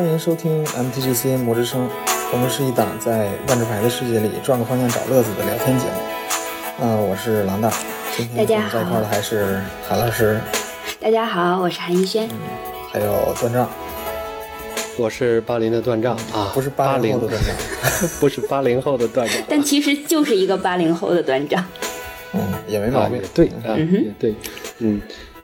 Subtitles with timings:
[0.00, 1.86] 欢迎收听 MTGC 魔之声，
[2.32, 6.80] 我们是一档在万智牌的世界里转个方向找乐子的聊天节目。
[6.80, 7.70] 嗯我是狼大，
[8.16, 10.40] 今天大家我们在一块儿的好还是韩老师，
[10.98, 12.26] 大家好，我是韩逸轩。
[12.90, 13.68] 还有段丈，
[14.96, 21.62] 我是八零的段丈啊，不是八零后的段丈， 不是八零后的段丈，但其实就是一个八零后的团长。
[22.32, 23.20] 嗯，也没毛啊，病。
[23.34, 24.34] 对啊，嗯也对，
[24.78, 24.98] 嗯，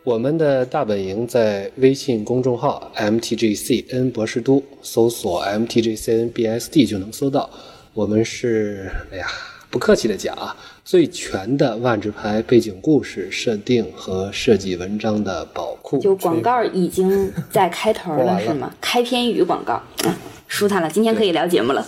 [0.06, 7.50] 我们的大本营在微信公众号 MTGCN 博士都搜索 MTGCN BSD 就能搜到。
[7.92, 9.26] 我们是，哎呀，
[9.68, 15.98] 不客气的讲啊，最全的万智牌背景故事设定和设计文章的宝库。
[15.98, 18.72] 就广告已经在开头了， 了是吗？
[18.80, 20.14] 开篇语广告，嗯，
[20.46, 21.84] 舒坦了，今天可以聊节目了。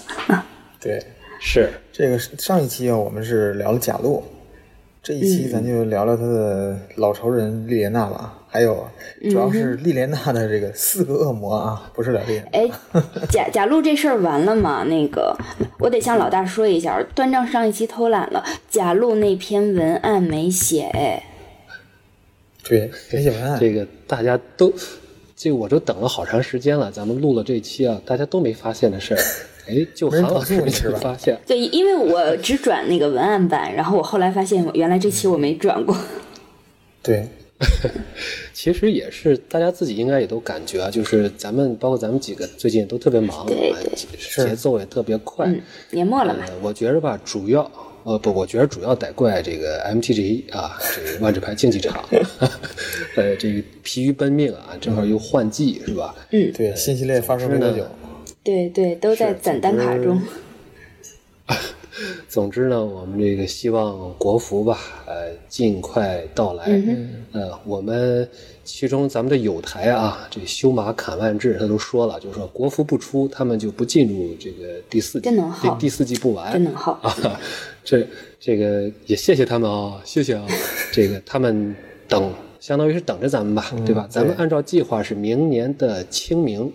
[0.80, 1.00] 对，
[1.39, 4.25] 是，这个上一期啊，我们是聊了贾路，
[5.02, 8.34] 这一期咱就聊聊他的老仇人莉莲娜吧。
[8.51, 8.89] 还有，
[9.30, 12.48] 主要是莉莲娜的这个四个恶魔啊，不是聊莉莲。
[12.52, 12.70] 哎，
[13.29, 14.84] 贾贾路这事儿完了吗？
[14.84, 15.37] 那个，
[15.78, 21.22] 我得向老大说一下，端丈上一期偷懒了，贾路那篇文案没写，哎，
[22.65, 23.61] 对，没写文案。
[23.61, 24.72] 这个大家都，
[25.37, 29.20] 这个我都等了好长时间了，咱们录了这期啊，大家都没发现的事儿，
[29.69, 35.97] 哎，就韩老师你是吧发现， 对，因为我只转那个文案版，然后我后来发现，原来这期我没转过。
[37.02, 37.27] 对，
[38.52, 45.47] 其实也是大家自己应该也都感觉啊，就是咱们包括咱们几个最近都特别忙，啊对对节奏也特别快。
[45.47, 45.60] 嗯，
[45.91, 47.70] 年末了嘛，呃，我觉着吧，主要
[48.05, 52.03] 呃不，我觉得主要得怪这个 MTG 啊，这个万智牌竞技场，
[53.16, 56.14] 呃，这个疲于奔命啊，正好又换季是吧？
[56.30, 57.86] 嗯，对，新系列发售没多久，
[58.42, 60.20] 对对，都在攒单卡中。
[62.28, 66.66] 总之呢，我们这个希望国服吧，呃，尽快到来。
[66.69, 68.28] 嗯呃，我们
[68.62, 77.41] 其中咱们的友台啊，这修马砍万志他都说了，就是说国服不出，他们就不进入这个第四季，真能耗第第四季不完，真能耗啊！
[77.83, 78.06] 这
[78.38, 80.47] 这个也谢谢他们啊，谢谢啊！
[80.93, 81.75] 这个他们
[82.06, 84.06] 等，相当于是等着咱们吧，对吧？
[84.09, 86.72] 咱们按照计划是明年的清明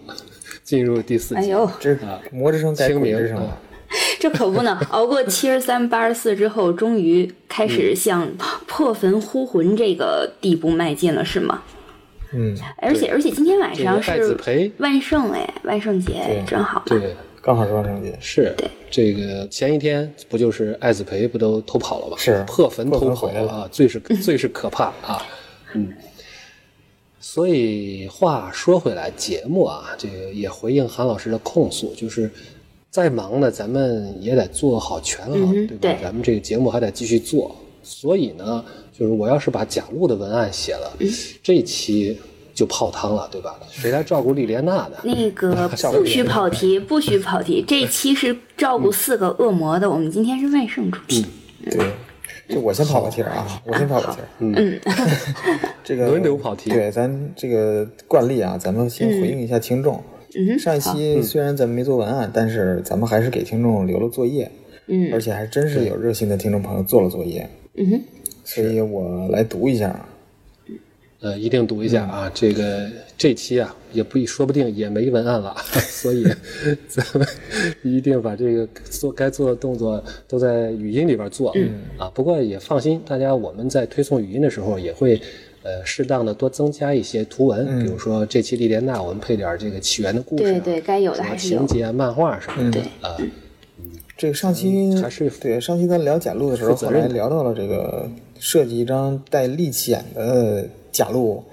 [0.64, 1.42] 进入第四季。
[1.42, 1.98] 哎呦，这
[2.32, 3.58] 魔之声改清明鬼之声了啊。
[4.20, 4.80] 这可不呢！
[4.90, 8.28] 熬过七十三、八十四之后，终于开始向
[8.66, 11.62] 破坟呼魂这个地步迈进了，是吗？
[12.34, 16.82] 嗯，而且而且今天晚上是培万圣哎，万圣节对真好。
[16.88, 18.18] 对，刚好是万圣节。
[18.20, 18.56] 是
[18.90, 22.18] 这个前一天不就是艾子培不都偷跑了吗？
[22.18, 25.22] 是破坟偷跑了啊，最是最是可怕啊！
[25.74, 25.94] 嗯，
[27.26, 32.30] 所以话说回来，节目啊，这个也回应韩老师的控诉，就是
[32.92, 35.74] 再忙呢，咱们也得做好权衡，对吧？
[35.74, 37.56] 嗯对咱们这个节目还得继续做。
[37.82, 41.10] 所以呢，就是我要是把贾路的文案写了，嗯
[41.42, 42.20] 这期
[42.54, 43.58] 就泡汤了，对吧？
[43.72, 44.98] 谁来照顾莉莲娜的？
[45.04, 47.64] 那个 不许跑题，不许跑题。
[47.66, 51.26] 这期是照顾四个恶魔的，我们今天是万圣主题。
[51.72, 51.90] 对，
[52.50, 54.28] 就我先跑个题儿啊，我先跑个题儿。
[54.40, 54.80] 嗯，
[55.84, 59.96] 这个轮流跑题对，咱这个惯例啊，咱们先回应一下听众。
[60.36, 64.50] 嗯上一期虽然咱们没做文案，但是咱们还是给听众留了作业，
[64.88, 68.02] 嗯而且还真是有热心的听众朋友做了作业，嗯哼，
[68.44, 70.06] 所以我来读一下。
[71.24, 75.56] 呃，一定读一下啊，这个这期啊，也不说不定也没文案了，
[75.90, 76.24] 所以
[76.88, 77.28] 咱们
[77.82, 85.20] 一定把这个做该做的动作都在语音里边做，嗯啊，不过也放心，大家我们在推送语音的时候也会。
[85.66, 93.16] 呃，适当的多增加一些图文，比如说这期莉莲娜，我们配点这个起源的故事、啊，对对该有的什么还是有情节、啊、漫画什么的，对啊，
[94.18, 101.44] 这个上期还是对上期咱聊简录的时候，后负责任的来聊到了这个设计一张带历险的假路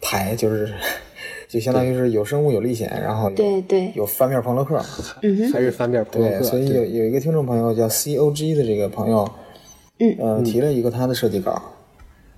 [0.00, 0.74] 牌，就是
[1.48, 3.92] 就相当于是有生物有历险，然后有对对。
[3.94, 4.82] 有翻面朋克克。
[5.52, 9.30] 还是翻面朋克对，克，所以有有一个听众朋友叫 C O G 的这个朋友，
[10.00, 10.16] 嗯。
[10.18, 11.62] 呃，提了一个他的设计稿，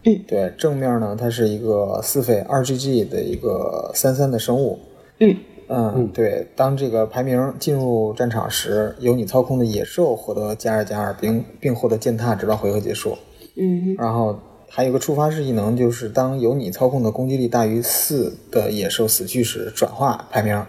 [0.05, 4.79] 嗯，对，正面呢，它是一个四费二 G G 的一个三三的生物，
[5.21, 5.37] 嗯。
[5.73, 13.17] 嗯，对，当这个排名进入战场时，由你操控的野兽获得加二加二，并并获得践踏，直到回合结束。
[13.55, 14.37] 嗯哼，然后
[14.73, 20.65] 还有个触发式异能，就是当由你操控的攻击力大于四的野兽死去时，转化排名。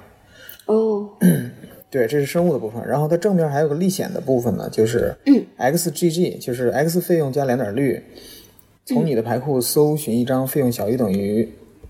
[0.66, 1.08] 哦，
[1.92, 2.84] 对，这是生物的部分。
[2.88, 8.04] 然后它正面还有个历险的部分呢，就是嗯 XGG，就是 X 费用加两点绿，
[8.86, 11.48] 从你的牌库搜寻一张费用小于等于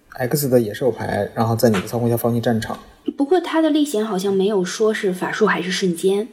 [0.09, 2.77] X 的野兽牌，然后在你的操控下放进战场。
[3.17, 6.27] 不过它的历险好像没有说是法术还是瞬间。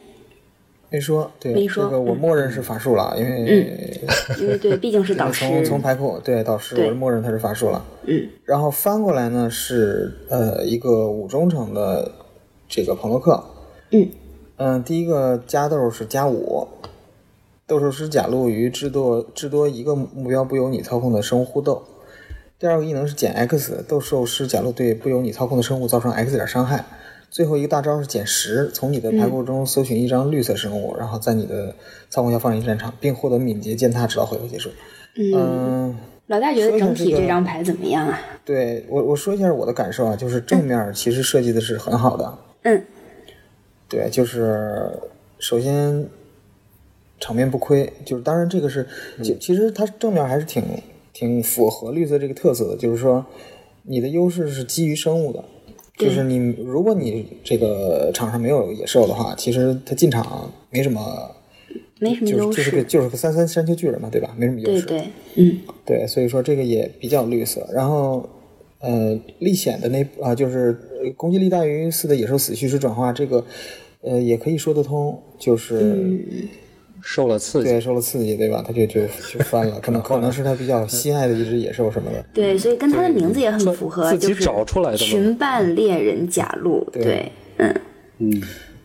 [0.91, 3.39] 没说，对，没说这个我默认是法术了，因为
[4.39, 5.45] 因为对，毕竟是导师。
[5.47, 7.85] 从从牌库对导师，我是默认他是法术了。
[8.05, 8.27] 嗯。
[8.43, 12.11] 然后翻过来呢是呃一个五中程的
[12.67, 13.43] 这个朋洛克。
[13.91, 14.09] 嗯。
[14.57, 16.67] 嗯，第一个加豆是加五，
[17.67, 21.83] 斗兽师甲路与至多至多一个目标不由你操控的生物互斗。
[22.57, 26.83] 第二个异能是减 X，斗兽师甲路对不由你操控的生物造成 X 点伤害。
[27.29, 31.75] 最后一个大招是减十，从你的牌库中搜寻一张绿色生物，然后在你的
[32.09, 34.69] 操控下放一战场，并获得敏捷践踏，直到回合结束。
[35.35, 35.97] 嗯，
[36.27, 38.19] 老大觉得整体这张牌怎么样啊？
[38.45, 42.37] 对我我说一下我的感受啊，就是正面其实设计的是很好的。
[42.63, 42.83] 嗯。
[43.87, 44.91] 对，就是
[45.39, 46.07] 首先
[47.19, 48.87] 场面不亏，就是当然这个是，
[49.23, 50.63] 其其实它正面还是挺
[51.11, 53.25] 挺符合绿色这个特色的，就是说
[53.83, 55.43] 你的优势是基于生物的，
[55.99, 61.31] 就是你如果你这个场上没有野兽的话，其实他进场没什么，
[61.99, 64.33] 没什么优势，就是个就是个三三山丘巨人嘛，对吧？
[64.37, 68.27] 没什么优势，对对，嗯，对，所以说这个也比较绿色，然后。
[68.81, 70.73] 呃，历险的那啊，就是
[71.17, 73.43] 攻击力大于四的野兽死虚实转化，这个
[73.99, 76.17] 呃也可以说得通，就是
[77.01, 78.63] 受了刺激，对，受了刺激，对吧？
[78.65, 82.23] 他就就就翻了，可能 可能是他比较心爱的一只野兽什么的。
[82.33, 84.43] 对，所以跟他的名字也很符合，就是
[84.97, 86.87] 群伴猎人甲鹿。
[86.91, 87.75] 对，嗯
[88.19, 88.41] 嗯，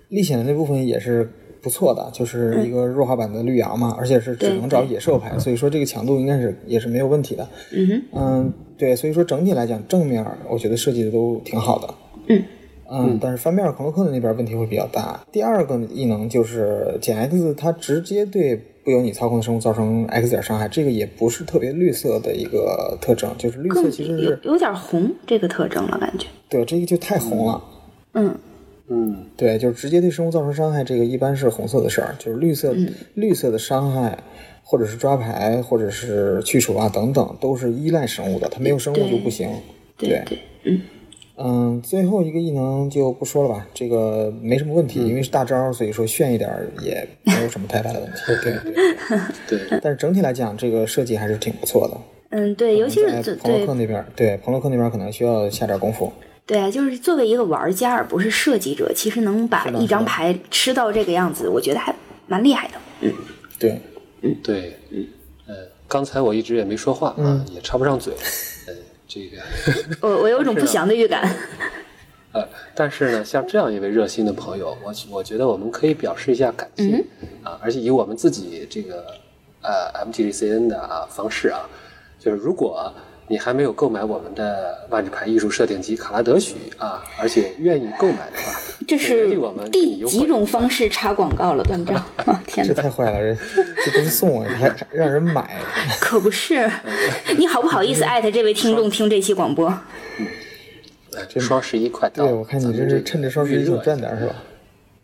[0.09, 1.31] 历险的那部分也是。
[1.65, 7.49] 不错的，就是一个弱化版的绿羊嘛，而且是只能找野兽牌，所以说这个强度应该是也是没有问题的。
[7.73, 11.95] 嗯哼，嗯，对，所以说整体来讲，正面我觉得设计的都挺好的。
[12.27, 12.45] 嗯
[12.95, 15.25] 嗯，但是翻面克洛克的那边问题会比较大。
[15.33, 26.27] 第二个异能就是减 X，它直接对不由你操控的生物造成 X 点伤害，这个也不是特别绿色的一个特征，就是绿色其实是有点红这个特征了，感觉。
[26.49, 27.63] 对，这个就太红了。
[28.13, 28.35] 嗯。
[28.87, 32.75] 嗯，对，就是直接对生物造成伤害，这个一般是红色的事儿，就是绿色
[33.15, 34.19] 绿色的伤害，
[34.63, 39.49] 或者是抓牌，或者是去除啊等等，都是依赖生物的，它没有生物就不行。
[39.97, 40.83] 对对，嗯
[41.37, 46.49] 嗯，最后一个异能就不说了吧，这个没什么问题，因为是大招，所以说炫一点
[46.81, 48.21] 也没有什么太大的问题。
[48.43, 48.53] 对
[49.49, 51.97] 对对，但是整体来讲，这个设计还是挺不错的。
[52.31, 56.13] 嗯，对，尤其是朋洛克那边，对朋洛克那边可能需要下点功夫。
[56.47, 61.93] 对啊，就是作为一个玩家而不是设计者，其实能把一张牌吃到这个样子，我觉得还
[62.29, 62.75] 蛮厉害的。
[63.01, 63.13] 嗯，
[63.59, 63.81] 对，
[64.23, 65.05] 嗯对，嗯
[65.47, 65.55] 呃，
[65.89, 68.15] 刚才我一直也没说话啊，也插不上嘴。
[69.15, 71.29] 呃，这个 我我有种不祥的预感。
[72.33, 77.05] 呃，但是呢，像这样一位热心的朋友，我我觉得我们可以表示一下感谢
[77.45, 79.07] 啊，而且以我们自己这个
[79.63, 81.69] 呃 MTGCN 的啊方式啊，
[82.19, 82.93] 就是如果。
[83.27, 86.55] 你还没有购买我们的万智牌艺术设定集《卡拉德许》
[86.85, 88.53] 啊，而且愿意购买的话，
[88.87, 89.29] 这是
[89.73, 92.41] 第几种方式插广告了，段章啊！
[92.47, 95.59] 天哪，这太坏了，这这不是送啊，还还让人买？
[96.01, 96.71] 可不是，
[97.39, 99.69] 你好不好意思艾特这位听众听这期广播？
[100.19, 100.27] 嗯，
[101.29, 104.35] 这双十一快到，对我看你这是趁着双十一就赚点是吧？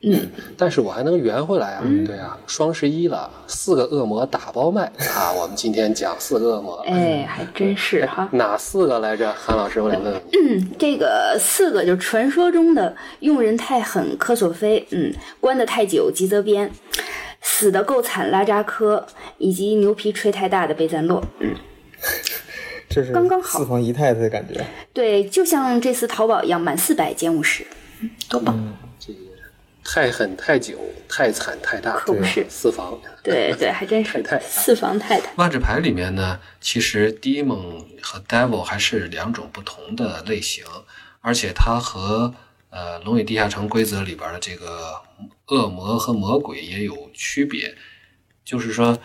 [0.02, 1.82] 嗯，但是我还能圆回来啊！
[2.06, 5.30] 对啊，双十一了，四个恶魔打包卖 啊！
[5.30, 8.26] 我们今天讲四个恶魔，哎，还真是哈。
[8.32, 9.30] 哪四个来着？
[9.34, 10.22] 韩老师，我得问问。
[10.32, 16.70] 嗯，这个四个就是传说中的用人太狠科索菲，嗯，关的太久吉泽边，
[17.42, 19.06] 死的够惨拉扎科，
[19.36, 21.54] 以及牛皮吹太大的贝赞洛，嗯，
[22.88, 24.64] 这是刚刚好四房姨太太的感觉。
[24.94, 27.66] 对，就像这次淘宝一样，满四百减五十，
[28.30, 28.58] 多棒！
[29.84, 35.32] 太狠太久太惨太大，可不是四房，对对，还真是 太太四房太太。
[35.36, 40.64] 万智牌里面呢，其实 Demon 和 Devil 还是两种不同的类型，
[41.20, 42.32] 而且它和
[42.70, 45.02] 呃《龙与地下城》规则里边的这个
[45.48, 47.74] 恶魔和魔鬼也有区别。
[48.44, 48.98] 就是说，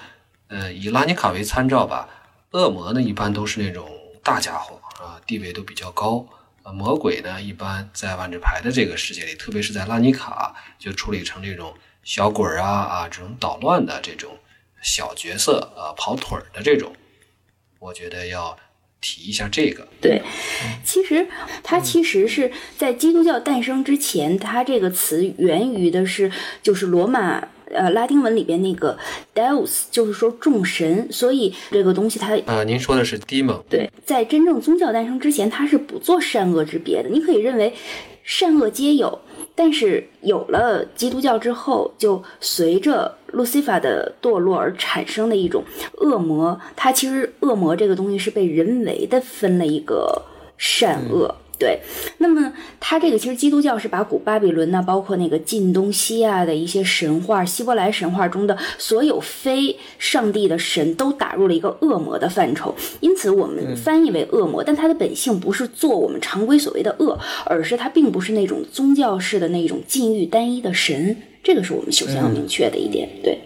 [0.47, 2.09] 呃，以拉尼卡为参照吧，
[2.51, 3.87] 恶魔呢一般都是那种
[4.23, 6.25] 大家伙啊，地位都比较高。
[6.73, 14.37] 魔鬼呢，一般在万智牌的这个世界里，特别是在拉尼卡，就处理成这种小鬼儿啊啊，这种捣乱的这种
[14.81, 16.95] 小角色啊，跑腿儿的这种，
[17.79, 18.57] 我觉得要
[18.99, 19.87] 提一下这个。
[20.01, 20.21] 对，
[20.83, 21.27] 其实
[21.63, 26.31] 它其实是在基督教诞生之前，它这个词源于的是
[26.63, 27.47] 就是罗马。
[27.71, 28.97] 呃，拉丁文里边那个
[29.33, 33.59] deus 就是说众神，所以这个东西它呃，您说的是 demon。
[33.69, 37.09] 对，在真正宗教诞生之前，它是不做善恶之别的。
[37.09, 37.73] 你可以认为
[38.23, 39.19] 善恶皆有，
[39.55, 45.63] 但是有了基督教之后，就随着路西法的堕落而产生的一种
[45.97, 46.59] 恶魔。
[46.75, 50.21] 它其实恶魔这个东西是被人为的分了一个
[50.57, 51.35] 善恶。
[51.57, 51.79] 对，
[52.17, 64.61] 那么它这个其实基督教是把古巴比伦呢，包括那个近东西亚的一些神话、希伯来神话中的所有非上帝的神都打入了一个恶魔的范畴，因此我们翻译为恶魔。
[64.61, 71.15] 但它的本性不是做我们常规所谓的恶，而是它并不是那种宗教式的那种禁欲单一的神。
[71.41, 73.07] 这个是我们首先要明确的一点。
[73.23, 73.39] 对，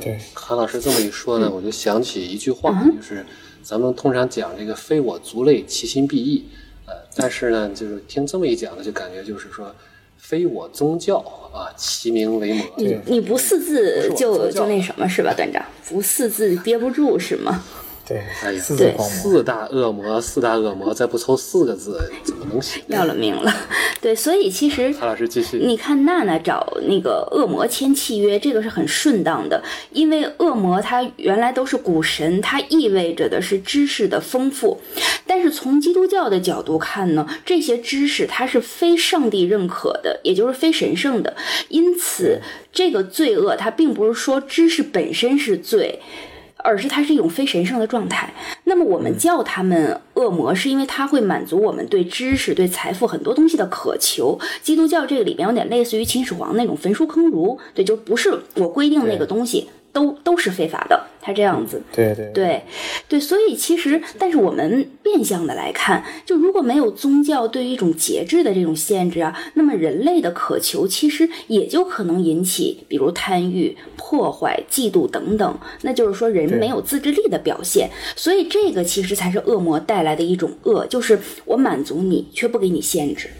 [0.00, 3.26] 对，韩老师这么一说呢，我就想起一句话，嗯就是
[3.62, 6.42] 咱们通常讲这个“非我族类，其心必异”。
[6.86, 9.74] 呃，但是呢，就是听这么一讲呢，就感觉就是说，
[10.18, 11.18] 非我宗教
[11.52, 12.66] 啊，其名为魔。
[12.76, 15.64] 你你不四字就就那什么是吧，段长？
[15.88, 17.64] 不四字憋不住是吗？
[18.06, 22.82] 对，哎呀四大恶魔，四大恶魔，再不凑四个字，怎么能行？
[22.88, 23.50] 要了命了。
[24.02, 25.56] 对，所以其实韩老师继续。
[25.56, 34.78] 你看娜娜找那个恶魔签契约，这个是很顺当的，因为恶魔它原来都是古神，它意味着的是知识的丰富。
[35.26, 41.34] 但是从基督教的角度看呢，这些知识它是非上帝认可的，也就是非神圣的，
[41.70, 46.02] 因此这个罪恶它并不是说知识本身是罪。
[46.64, 48.32] 而是它是一种非神圣的状态。
[48.64, 54.40] 那么我们叫他们恶魔，是因为它会满足我们对知识、对财富很多东西的渴求。
[54.62, 61.80] 基督教这个里边有点类似于秦始皇那种焚书坑儒，对，就不是我规定那个东西都都是非法的，他这样子。
[61.92, 62.62] 对对对，
[63.08, 75.58] 对，所以其实，但是我们变相的来看，就如果没有宗教对于一种节制的这种限制啊，那么人类的渴求其实也就可能引起，比如贪欲、破坏、嫉妒等等。
[75.82, 77.88] 那就是说，人没有自制力的表现。
[78.16, 83.30] 所以这个其实才是恶魔带来的一种恶，就是我满足你，却不给你限制。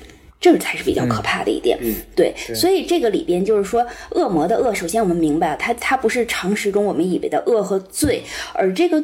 [0.44, 1.78] 这才是比较可怕的一点，
[2.14, 8.22] 对，所以这个里边就是说，恶魔的恶，首先我们明白，它它不是常识中我们以为的恶和罪，
[8.52, 9.02] 而这个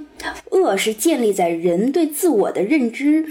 [0.51, 3.25] 恶是建立在人对自我的认知。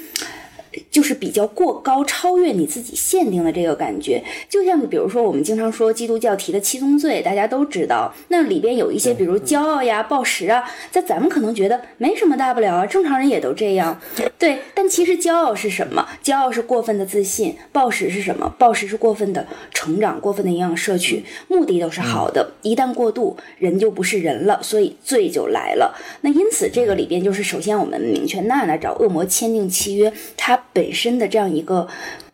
[0.90, 14.00] 就是比较过高，超越你自己限定的这个感觉，就像比如说我们经常说基督教提的七宗罪，大家都知道，那里边有一些，比如骄傲呀、暴食啊，在咱们可能觉得没什么大不了啊，正常人也都这样，
[14.38, 14.60] 对。
[14.74, 16.08] 但其实骄傲是什么？
[16.24, 18.54] 骄傲是过分的自信，暴食是什么？
[18.58, 25.94] 暴食是过分的成长，过分的营养摄取，目的都是好的，一旦过度，人就不是人了，所以罪就来了。
[26.22, 31.88] 那因此这个里边就是，首先我们明确娜娜找恶魔签订契约，它本身的这样一个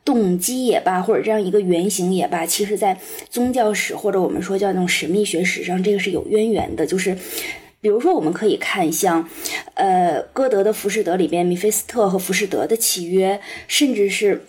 [0.04, 2.98] 动机也罢，或者这样一个原型也罢，其实在
[3.30, 6.86] 宗教史或者我们说叫那种神秘学史上，这个是有渊源的。
[6.86, 7.18] 就是
[7.82, 9.28] 比如说，我们可以看像，
[9.74, 14.46] 呃，歌德的《浮士德》里边，米菲斯特和浮士德的契约，甚至是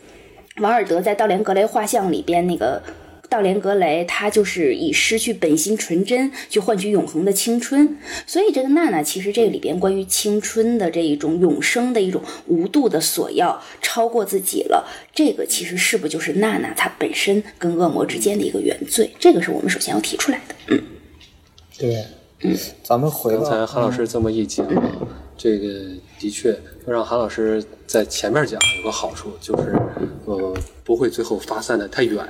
[0.59, 2.83] 王尔德在《道连格雷画像》里边那个。
[3.29, 19.11] 道莲格雷，他就是以失去本心纯真去换取永恒的青春，所以这个娜娜其实这里边关于青春的这一种永生的一种无度的索要，超过自己了，这个其实是不是就是娜娜她本身跟恶魔之间的一个原罪？
[19.19, 20.55] 这个是我们首先要提出来的。
[20.69, 20.83] 嗯，
[21.79, 22.05] 对，
[22.43, 24.93] 嗯咱们回刚才韩老师这么一讲啊，
[25.37, 25.69] 这个
[26.19, 29.75] 的确让韩老师在前面讲有个好处，就是
[30.25, 32.27] 呃不会最后发散的太远。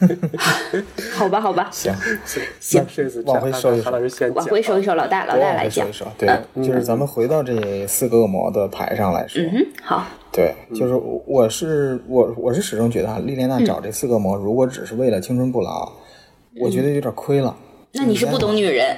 [1.14, 1.94] 好吧，好吧， 行，
[2.60, 6.06] 行，这次往回收一收韩老师先往回收一收，老大老大来讲说。
[6.06, 15.92] 说，对，就是咱们回到这四个恶魔的牌上来说，嗯，好，对，就是我我是我我是始终觉得啊，莉莲娜找这四个魔，如果只是为了青春不老，
[16.60, 17.56] 我觉得有点亏了。
[17.92, 18.96] 那你是不懂女人。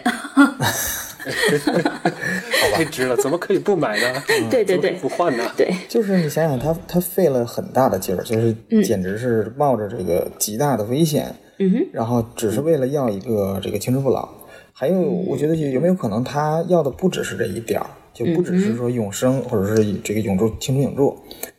[2.72, 4.22] 太值了，怎么可以不买呢？
[4.50, 5.44] 对对对怎么可以不换呢？
[5.56, 8.54] 对，就是你想想，他他费了很大的劲儿，就是
[8.84, 14.28] 简直是冒着这个极大的危险，嗯哼，然后只是为了要一个这个青春不老。
[14.72, 21.16] 还有，我觉得有有没有可能他要的不只是这一点儿，就不只是说永生，或者是这个永驻青春永驻，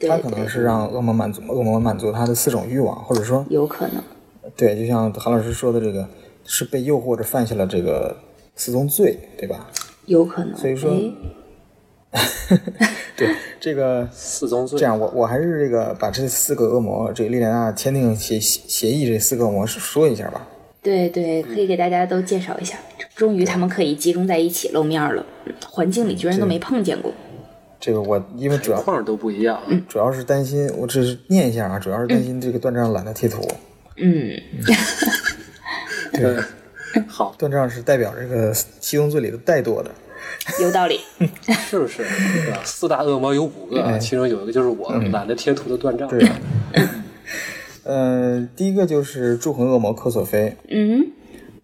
[0.08, 3.96] 他可能是让恶魔满足恶魔满足他的四种欲望，或者说有可能。
[4.56, 6.08] 对，就像韩老师说的，这个
[6.46, 8.16] 是被诱惑着犯下了这个
[8.58, 9.70] 四宗罪，对吧？
[10.08, 10.92] 有可能，所以说
[12.12, 12.22] 哎
[13.16, 20.48] 对，这个四宗罪这样，我我还是这个把这四个恶魔，这个莉莲娜签订协协议这四个恶魔说一下吧。
[20.82, 22.78] 对对，可以给大家都介绍一下。
[23.16, 27.12] 终于他们可以集中在一起露面了，嗯环境里居然都没碰见过。
[27.80, 29.62] 这个我因为主要框都不一样。
[29.90, 33.42] 主要是担心，我只是念一下啊，主要是担心这个断章懒得贴图。
[33.98, 34.32] 嗯，
[36.14, 36.38] 对，
[37.08, 39.92] 好，断杖是代表这个七宗罪里的怠惰的。
[40.62, 41.00] 有道理。
[41.70, 42.04] 是不是？
[42.04, 46.08] 对吧四大恶魔有五个，啊其中有一个就是我懒得贴图的断杖。
[46.08, 46.28] 对，
[47.84, 51.12] 呃，第一个就是铸魂恶魔科索菲，嗯，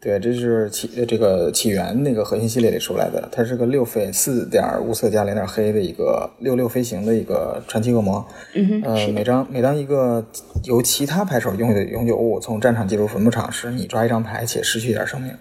[0.03, 8.25] 对，这是起呃这个起源那个核心系列里出来的，它是个六费四点无色加两点黑的一个六六飞行的一个传奇恶魔。
[8.53, 10.25] 嗯，呃，每张每当一个
[10.65, 15.31] 由其他牌手拥有的永久物从战场进入坟墓场时，你抓一张牌且失去一点生命。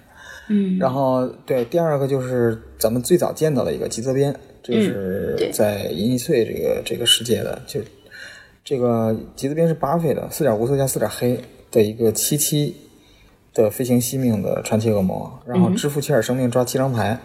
[0.49, 7.81] 嗯，然后对第二个就是咱们最早见到的一个吉泽边，这是在银翼碎这个这个世界的，就
[8.65, 11.41] 这个吉泽边是八费的，四点无色加四点黑
[11.73, 12.77] 的一个七七
[13.55, 17.19] 的飞行惜命的传奇恶魔，然后支付七点生命抓七张牌。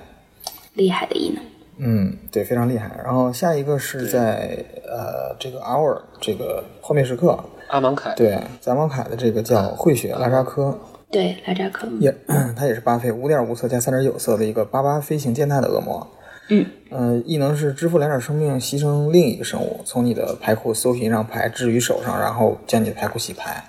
[0.74, 1.44] 厉害的异能。
[1.80, 2.90] 嗯，对，非常厉害。
[3.04, 4.58] 然后下一个是在
[4.88, 10.78] 呃这个 hour 这个幻灭时刻，阿芒凯，对，咱芒凯的这个叫混血拉扎科，
[11.12, 11.88] 对，拉扎科。
[12.00, 12.12] 也
[12.58, 16.08] 他也是八费五点五色加三点九色的一个八八飞行践踏的恶魔。
[16.50, 23.64] 嗯，呃，异能是支付两点生命，牺牲另一个生物，从你的牌库搜寻一张牌置于手上，然后将你的牌库洗牌。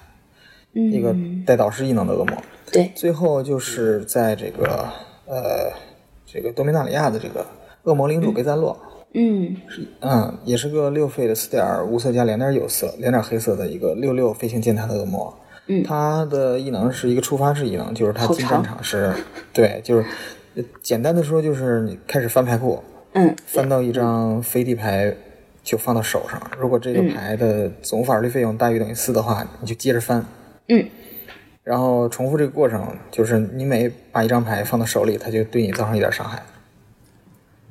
[0.78, 1.12] 嗯，一个
[1.44, 2.36] 带导师异能的恶魔。
[2.70, 4.88] 对，最后就是在这个
[5.26, 5.72] 呃
[6.24, 7.44] 这个多米纳里亚的这个
[7.82, 8.78] 恶魔领主贝赞洛，
[9.14, 15.34] 嗯是嗯，也是个六费的四点无色加两点有色、两点黑色的一个六六飞行践踏的恶魔。
[15.70, 19.12] 嗯他的异能是一个触发式异能，就是他进战场是，
[19.52, 20.04] 对，就是
[20.54, 22.82] 呃简单的说就是你开始翻牌库，
[23.12, 25.14] 嗯，翻到一张飞地牌
[25.62, 30.24] 就放到手上，如果这个牌的总法律费用大于等于四的话，你就接着翻。
[30.68, 30.86] 嗯，
[31.64, 36.42] 然后重复这个过程，就是你每把一张牌放到手里，它就对你造成一点伤害。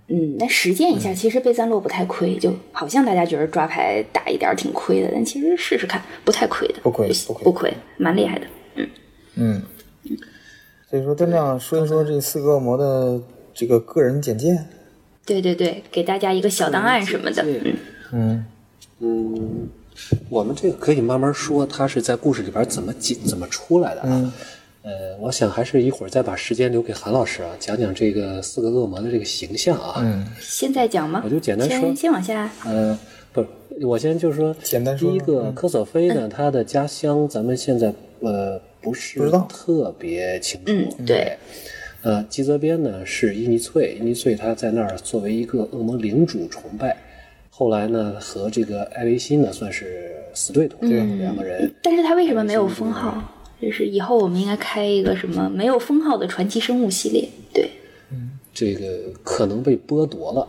[0.08, 8.48] 嗯，那实践一下，其实贝赞洛不太亏，就好像大家觉得抓牌打一点挺亏的，但其实试试看不太亏的，不亏不不亏不亏，蛮厉害的。
[8.76, 8.90] 嗯
[9.36, 9.62] 嗯，
[10.90, 13.22] 所以说段长说一说这四个恶魔的
[13.54, 14.58] 这个个人简介。
[15.26, 17.44] 对对对，给大家一个小档案什么的。
[17.44, 17.76] 嗯
[18.14, 18.46] 嗯
[19.00, 19.70] 嗯，
[20.30, 24.08] 我们这个可以慢慢说，他是在故事里边怎么进怎么出来的啊？
[24.10, 24.32] 嗯
[24.84, 29.96] 呃，我想还是一会儿再把时间留给韩老师啊，讲讲这个四个恶魔的这个形象啊。
[29.98, 31.22] 嗯，现在讲吗？
[31.26, 32.50] 我就简单说先先往下。
[32.64, 32.98] 呃，
[33.34, 33.48] 不是，
[33.86, 40.72] 我先就是说，简单说第一个科索菲呢，他的家乡咱们现在呃不是特别清楚。
[40.72, 41.36] 嗯对。
[42.04, 46.96] 呃，基泽边呢是伊尼翠，伊尼翠他在那儿作为一个恶魔领主崇拜，
[47.58, 51.74] 后来呢和这个艾维辛呢算是死对头，两个人。
[51.82, 53.20] 但是他为什么没有封号？
[53.60, 57.28] 就是以后我们应该开一个什么没有封号的传奇生物系列。
[57.52, 57.68] 对，
[58.54, 60.48] 这个可能被剥夺了，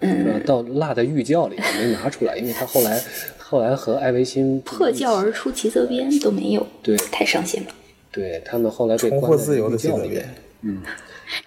[0.00, 0.40] 嗯？
[0.46, 2.98] 到落在玉窖里没拿出来，因为他后来
[3.36, 7.68] 后来和艾维辛 破窖而出奇泽边都没有，对太伤心了。
[8.10, 10.26] 对他们后来被重关在获自由的玉窖里面
[10.62, 10.82] 吉泽边。。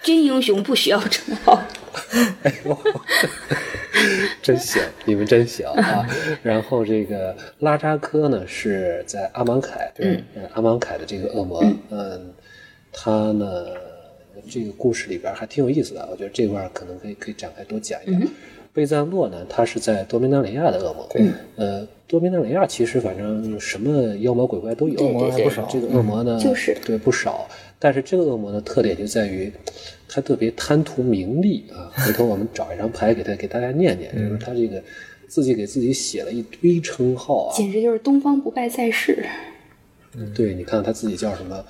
[0.02, 1.62] 真英雄不需要称号。
[2.44, 2.78] 哎呦，
[4.42, 6.08] 真行，你们真行啊！
[6.42, 10.24] 然后这个拉扎科呢是在阿芒凯，对，
[10.54, 12.34] 阿芒凯的这个恶魔，嗯，
[12.92, 13.68] 他呢
[14.50, 18.22] 这个故事里边还挺有意思的，我觉得这块儿可能可以可以展开多讲一讲。
[18.74, 27.48] 贝赞洛呢，他是在多米纳里亚的恶魔，对，呃，多米纳里亚其实反正什么妖魔鬼怪都有，对对对还不少这个恶魔呢，就是对不少，
[27.86, 29.54] 但是这个恶魔的特点就在于，
[30.10, 31.94] 他特别贪图名利啊。
[31.96, 34.84] 回头我们找一张牌给他给大家念念，就是他这个
[35.28, 37.56] 自己给自己写了一堆称号啊。
[37.56, 39.24] 简直就是东方不败在世。
[40.34, 41.64] 对，你看他自己叫什么？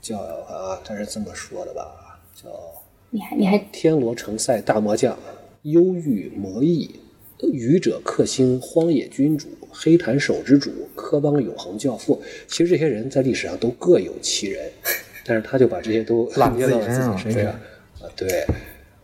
[0.00, 2.18] 叫啊，他是这么说的吧？
[2.34, 2.48] 叫
[3.10, 5.14] 你还你还天罗城塞大魔将，
[5.64, 6.88] 忧郁魔翼，
[7.52, 12.22] 愚者克星，荒野君主，黑檀手之主，科邦永恒教父。
[12.48, 14.70] 其实这些人在历史上都各有其人，
[15.30, 17.52] 但是他就把这些都揽接到了自己身上。
[17.52, 18.44] 啊，对，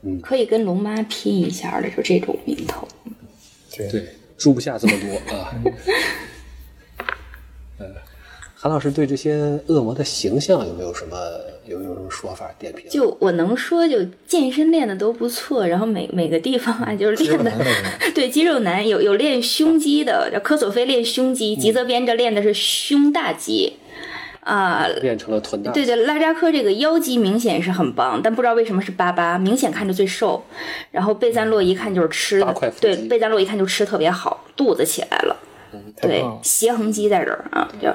[0.02, 2.88] 嗯可以跟龙妈拼一下的，就这种名头。
[3.76, 4.04] 对对，
[4.36, 5.54] 住不下这么多啊。
[7.78, 7.86] 呃，
[8.56, 9.36] 韩老师对这些
[9.68, 11.16] 恶魔的形象有没有什么
[11.64, 12.90] 有没有什么说法点评？
[12.90, 17.52] 就我能说，就健身练的都不错，然后每每个地方啊，就是练的
[18.16, 23.74] 对肌肉男 有有练胸肌的，叫科索菲练胸肌，吉泽边这练的是胸大肌
[24.46, 24.86] 啊。
[25.00, 25.70] 变成了臀大。
[25.72, 30.42] 对对，拉扎科这个腰肌明显是很棒，但不知道为什么是八八，明显看着最瘦。
[30.90, 35.36] 然后贝赞洛一看就是吃的块对贝赞洛一看就吃特别好，肚子起来了。
[36.00, 36.24] 对。
[36.42, 37.88] 斜横肌在这儿啊，就。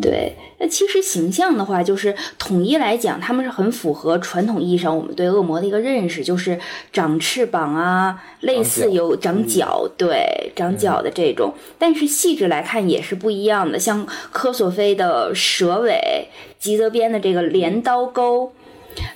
[0.00, 6.56] 对，那其实形象的话，就是统一来讲，他们是很符合传统意义上我们对恶魔的一个认识，就是
[6.92, 11.52] 长翅膀啊，类似有长角，对，长角的这种。
[11.80, 16.28] 但是细致来看也是不一样的，像科索菲的蛇尾，
[16.60, 18.52] 吉泽边的这个镰刀钩，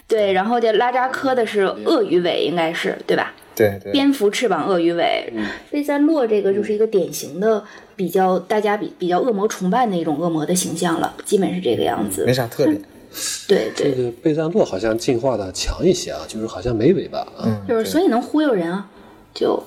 [0.08, 3.32] 对，然后这拉扎科的是鳄鱼尾，应该是对吧？
[3.56, 5.32] 对对，蝙蝠翅膀、鳄鱼尾。
[5.70, 7.64] 贝赞洛这个就是一个典型的
[7.96, 12.32] 比较大家比比较恶魔崇拜的一种恶魔的形象了，基本是这个样子没。
[12.32, 12.80] 啥特点。
[13.48, 17.44] 对对，这个贝赞洛好像进化的强一些啊，就是好像没尾巴啊。
[17.46, 18.90] 嗯，就是所以能忽悠人啊，
[19.32, 19.58] 就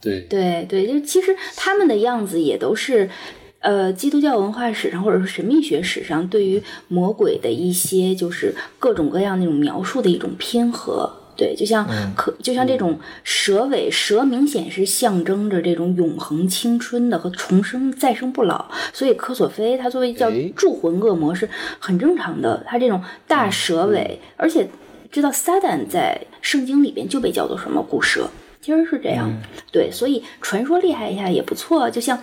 [0.00, 3.10] 对，对对，就其实他们的样子也都是，
[3.58, 11.12] 呃，基督教文化史上或者说神秘学史上对于魔鬼的一些就是各种各样那种描述的一种拼合。
[11.36, 22.64] 对，就像可，就像这种蛇尾，蛇明显是象征着这种永恒青春的和重生再生不老，所以科索菲它作为叫哎铸魂恶魔是很正常的。
[22.66, 24.68] 它这种大蛇尾，而且
[25.12, 28.28] 知道撒旦在圣经里边就被叫做什么古蛇，
[28.62, 29.30] 其实是这样。
[29.70, 31.90] 对，所以传说厉害一下也不错。
[31.90, 32.18] 就像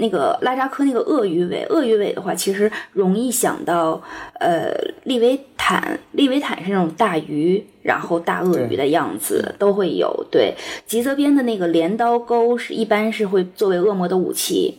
[0.00, 4.02] 那个拉扎科那个鳄鱼尾，鳄鱼尾的话，其实容易想到
[4.40, 4.72] 呃
[5.04, 10.26] 利维坦，利维坦是那种大鱼，然后大鳄鱼的样子都会有。
[10.30, 10.54] 对，
[10.86, 14.76] 吉泽边的那个镰刀钩是一般是会作为恶魔的武器。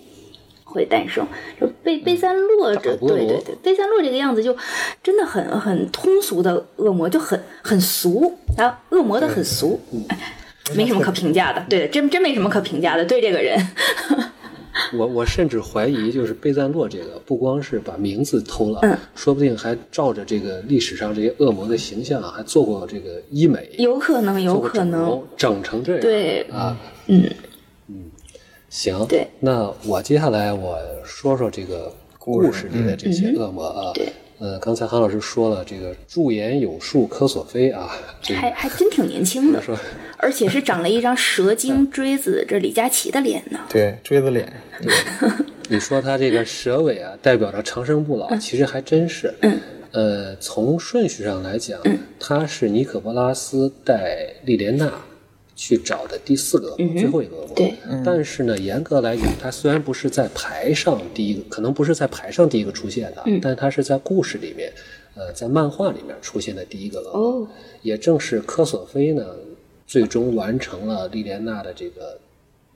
[0.74, 1.28] 会诞生，
[1.60, 4.56] 就贝贝三洛这，对对对，贝三洛这个样子就
[5.04, 10.18] 真的很很通俗的恶魔，就很很俗，啊，恶魔的很俗，哎
[10.74, 13.60] 没什么可评价的，对，真真没什么可评价的，对这个人，
[14.98, 26.02] 我我甚至怀疑，就是贝赞洛这个不光是把名字偷了，嗯说不定还照着这个历史上这些恶魔的形象啊，还做过这个医美，有可能，有可能，容整成这样。
[26.02, 27.30] 对啊，嗯
[27.88, 28.12] 嗯
[28.70, 33.92] 行，对，那我接下来我说说这个故事里的这些嗯恶魔啊。
[33.94, 34.08] 对，
[34.40, 37.90] 呃，刚才韩老师说了，这个驻颜有术科索菲啊，
[38.22, 39.78] 这还还真挺年轻的， 说
[40.22, 44.94] 而且是长了一张蛇 精锥子，这李佳琦的脸呢，对，锥子脸， 对
[45.70, 49.34] 你说他这个蛇尾啊，代表着长生不老，其实还真是。
[49.42, 49.60] 嗯。
[49.92, 51.78] 呃，从顺序上来讲，
[52.18, 54.90] 他是尼可波拉斯带莉莲娜
[55.54, 57.56] 去找的第四个恶魔，最后一个恶魔。
[57.56, 57.74] 对。
[58.06, 64.72] 但是呢，严格来讲，他虽然不是在牌上第一个，可能不是在牌上第一个出现的，但他是在故事里面，
[65.16, 67.42] 呃，在漫画里面出现的第一个恶魔。
[67.42, 67.48] 哦，
[67.82, 69.26] 也正是科索菲呢，
[69.92, 72.18] 最终完成了莉莲娜的这个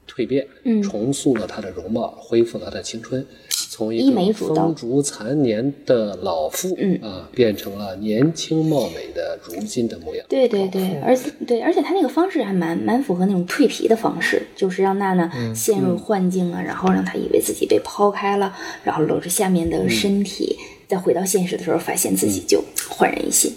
[0.05, 0.83] 蜕变，嗯。
[0.83, 3.25] 重塑了她的容貌，恢复了她的青春，
[3.69, 6.99] 从一个风烛残年的老妇，嗯。
[7.01, 10.25] 啊，变成了年轻貌美的如今的模样。
[10.27, 20.57] 对对对，而且对，而且她那个方式还蛮蛮符合那种蜕皮的方式，就是让娜娜陷入幻境啊，然后让她以为自己被抛开了，然后搂着下面的身体，
[20.89, 23.53] 再回到现实的时候，发现自己就焕然一新。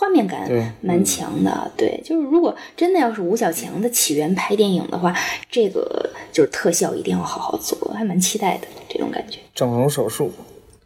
[0.00, 0.48] 画面感
[0.80, 5.12] 蛮强的，对，就是如果真的要是吴小强的起源拍电影的话，
[5.50, 9.40] 这个就是特效一定要好好做，还蛮期待的这种感觉。
[9.56, 10.30] 整容手术，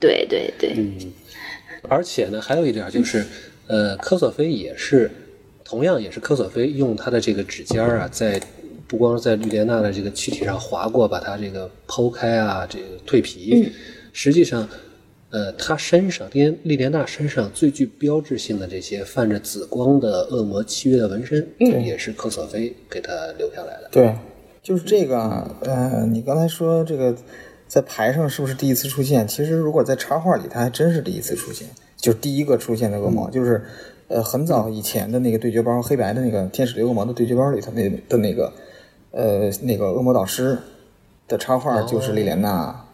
[0.01, 1.12] 对对对，嗯
[1.90, 3.22] 而且呢，还有一点就是，
[3.66, 5.11] 呃，科索菲也是，
[5.62, 8.40] 同样也是科索菲用他的这个指尖啊，在
[8.88, 13.70] 不光在绿莲娜的这个躯体上划过，把它这个剖开啊，这个蜕皮，
[14.14, 14.66] 实际上。
[15.32, 23.88] 呃，他身上，莉莉莲娜身上最具标志性的这些泛着紫光的恶魔契约的纹身，也是科索菲给他留下来的。
[23.90, 24.14] 对，
[24.62, 27.16] 就是这个啊，呃，你刚才说这个
[27.66, 29.26] 在牌上是不是第一次出现？
[29.26, 31.66] 其实如果在插画里，他还真是第一次出现，
[31.96, 33.64] 就是第一个出现的恶魔，就是
[34.08, 38.52] 呃很早以前的那个对决包，黑白的那个天使流恶魔的对决包里头那的那个
[39.12, 40.58] 呃那个恶魔导师
[41.26, 42.84] 的插画就是莉莲娜，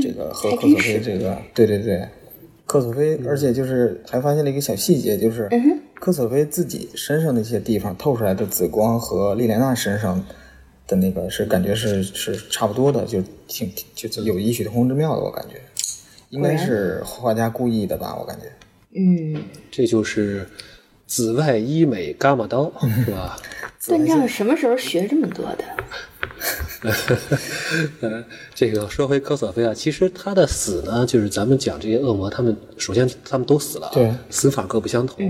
[0.00, 2.06] 这个和科索菲这个，对对对。
[2.66, 5.48] 科索菲，而且就是还发现了一个小细节，就是
[5.94, 10.24] 科索菲自己身上那些地方透出来的紫光和莉莲娜身上
[10.86, 15.60] 的那个是感觉是是差不多的，就挺就是有异曲同工之妙的，我感觉。
[16.30, 18.46] 应该是画家故意的吧，我感觉。
[18.96, 20.48] 嗯，这就是
[21.14, 22.72] 紫外医美伽马刀，
[23.04, 23.36] 是吧？
[23.86, 25.64] 段丈什么时候学这么多的？
[28.00, 35.24] 呃， 这个说回科索菲啊，其实他的死呢，就是咱们讲这些恶魔，他们首先他们都死了啊，对死法各不相同。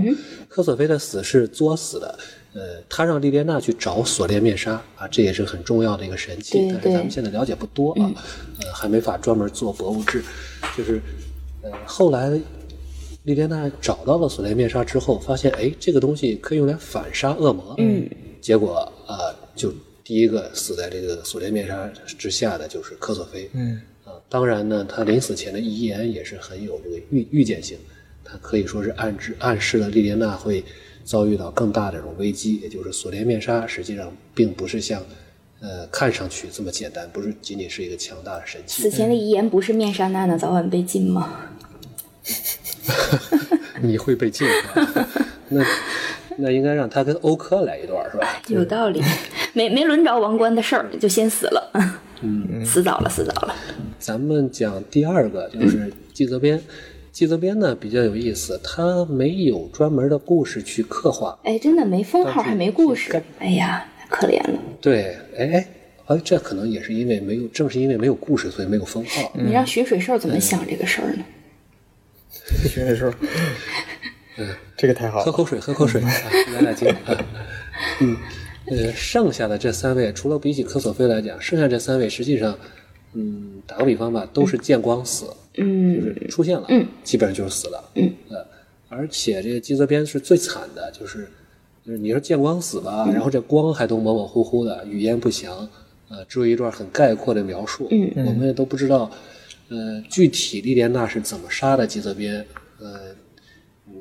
[0.49, 2.17] 科索菲的死是作死的，
[2.55, 8.09] 呃，他让莉莲娜去找锁链面纱啊，这也是很重要的一个神器，对对但是咱们现在了解不多啊，
[8.59, 10.23] 呃，还没法专门做博物志，
[10.75, 10.99] 就是
[11.61, 12.31] 呃，后来
[13.25, 18.07] 莉莲娜找到了锁链面纱之后，发现哎，这个东西可以用来反杀恶魔，嗯，
[18.39, 18.75] 结果
[19.07, 27.79] 啊、呃就第一个死在这个锁链面纱之下的就是科索菲，嗯啊，当然呢，他临死前的遗言也是很有这个预预见性，
[28.23, 30.63] 他可以说是暗指暗示了莉莲娜会
[31.03, 35.01] 遭遇到更大的这种危机，也就是锁链面纱实际上并不是像
[35.61, 38.91] 呃看上去这么简单，不是仅仅是一个强大的神器此。
[38.91, 41.49] 前的遗言不是面纱娜娜早晚被禁吗？
[43.81, 45.07] 你会被禁是吧？
[45.49, 45.63] 那
[46.37, 48.27] 那应该让他跟欧科来一段是吧？
[48.47, 49.01] 有道理，
[49.53, 51.71] 没没轮着王冠的事儿就先死了，
[52.21, 53.55] 嗯，死早了，死早了。
[53.99, 56.61] 咱们讲第二个就是基泽边，
[57.11, 61.37] 纪泽边呢比较有意思，他没有专门的故事去刻画。
[61.43, 64.59] 哎，真的没封号，还没故事该，哎呀，可怜了。
[64.81, 65.67] 对，哎哎，
[66.07, 69.31] 哎，这可能也是因为没有，正是因为没有故事，所以没有封号。
[69.33, 71.23] 你让徐水兽怎么想这个事儿呢？
[72.67, 73.13] 学的时候，
[74.75, 75.25] 这个太好了。
[75.25, 76.09] 喝口水，喝口水，啊
[76.53, 76.89] 来来劲。
[76.89, 77.25] 啊
[78.01, 78.17] 嗯，
[78.65, 82.57] 呃，剩下的这三位，除了比起科索菲来讲，剩下这三位实际上，
[83.13, 88.45] 嗯，打个比方吧，都是见光死，就嗯是出现了，嗯，基本上就是死了，嗯，呃，
[88.89, 91.27] 而且这个基泽边是最惨的，就是
[91.85, 95.67] 就是你说见光死吧，然后这光还都模模糊糊的，语言不详，
[96.09, 98.11] 呃，只有一段很概括的描述，嗯。
[98.25, 99.09] 我们也都不知道，
[99.69, 102.45] 呃，具体莉莲娜是怎么杀的基泽边，
[102.79, 103.15] 呃，
[103.87, 103.93] 嗯，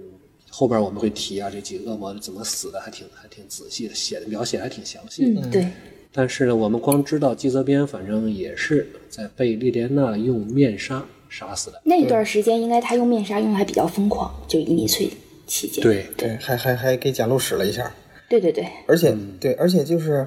[0.50, 5.40] 后边我们会提啊，这几个恶魔怎么死的，还挺还挺仔细的，写的描写还挺详细的。
[5.40, 5.66] 嗯，对，
[6.12, 11.80] 但是呢，我们光知道基泽边反正也是在被莉莲娜用面纱杀死的。
[11.84, 15.08] 那段时间应该他用面纱用的还比较疯狂，就伊米翠
[15.46, 15.82] 期间。
[15.82, 17.90] 对，对，还还还给贾露使了一下，
[18.28, 20.26] 对对对，而且、对，而且就是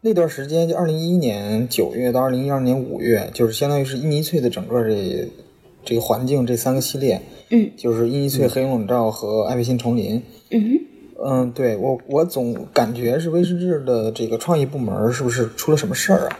[0.00, 5.28] 那段时间，就二零一一年九月到二零一二年五月，就是相当于是伊尼翠的整个这
[5.84, 10.22] 这个环境这三个系列，嗯就是伊尼翠、黑龙笼罩和爱维新丛林。
[10.50, 10.80] 嗯哼，
[11.24, 16.38] 嗯，对我我总感觉是威士忌的这个创意部门是不是出了什么事儿啊？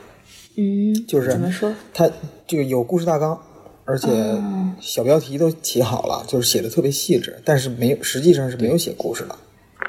[0.57, 1.75] 嗯，就是怎么说？
[1.93, 2.11] 他
[2.47, 3.39] 这个有故事大纲，
[3.85, 9.37] 而且哦小标题都起好了，就是写的特别细致，但是没有实际上是没有写故事的。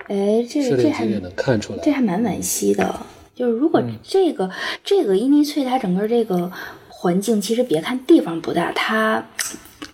[0.07, 1.91] 哎，这个这还能看出来这。
[1.91, 2.95] 还蛮惋惜的。
[3.38, 4.50] 就是如果这个、
[4.84, 6.52] 这个伊尼翠它整个这个
[6.89, 9.23] 环境，其实别看地方不大，它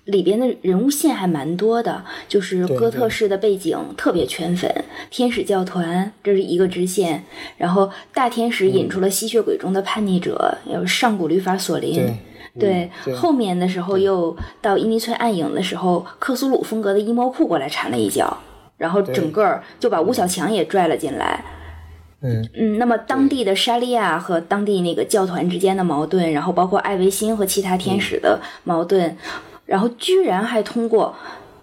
[0.06, 4.74] 里边的人物线还蛮多的，就是哥特式的背景特别圈粉，
[5.10, 7.26] 天使教团这是一个支线，
[7.58, 12.16] 然后大天使引出了吸血鬼中的叛逆者，有上古律法索林。
[12.58, 18.38] 对后面的时候又到伊尼翠暗影的时候，克苏鲁风格的阴谋库过来缠了一脚，
[18.78, 21.44] 然后整个就把吴小强也拽了进来。
[22.24, 29.16] 嗯，嗯，那么当地的沙利亚和当地那个教团之间的矛盾，然后包括艾维辛和其他天使的矛盾，
[29.66, 31.14] 然后居然还通过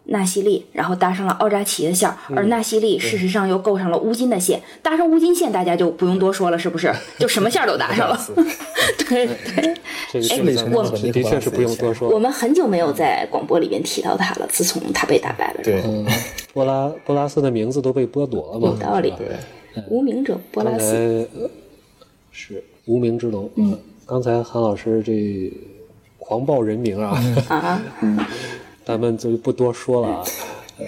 [0.05, 6.93] 纳西利，然后搭上了奥扎奇的线儿，而纳西利事实上又构上了乌金的线，搭上乌金线，大家就不用多说了，是不是？
[7.19, 8.19] 就什么线儿都搭上了。
[9.09, 9.75] 对对，
[10.13, 12.09] 这个哎我的确是不用多说。
[12.11, 12.19] 我。
[12.19, 15.81] 们很久没有在广播里面提到他了，自从他被打败了，对。
[15.85, 16.07] 嗯，
[16.53, 18.69] 波拉波拉斯的名字都被剥夺了嘛？
[18.69, 19.11] 有道理。
[19.17, 19.29] 对，
[19.89, 21.51] 无名者波拉斯，呃
[22.31, 23.51] 是无名之龙。
[23.57, 25.53] 嗯，刚才韩老师这
[26.19, 27.83] 狂报人名啊，啊，
[28.85, 30.25] 咱们就不多说了啊。
[30.79, 30.87] 呃，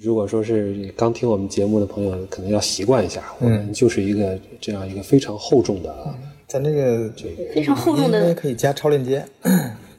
[0.00, 6.14] 如果说是刚听我们节目的朋友，可能要习惯一下，我们就是一个这样一个非常厚重的啊，
[6.46, 7.10] 咱这个
[7.54, 9.24] 非常厚重的，可以加超链接。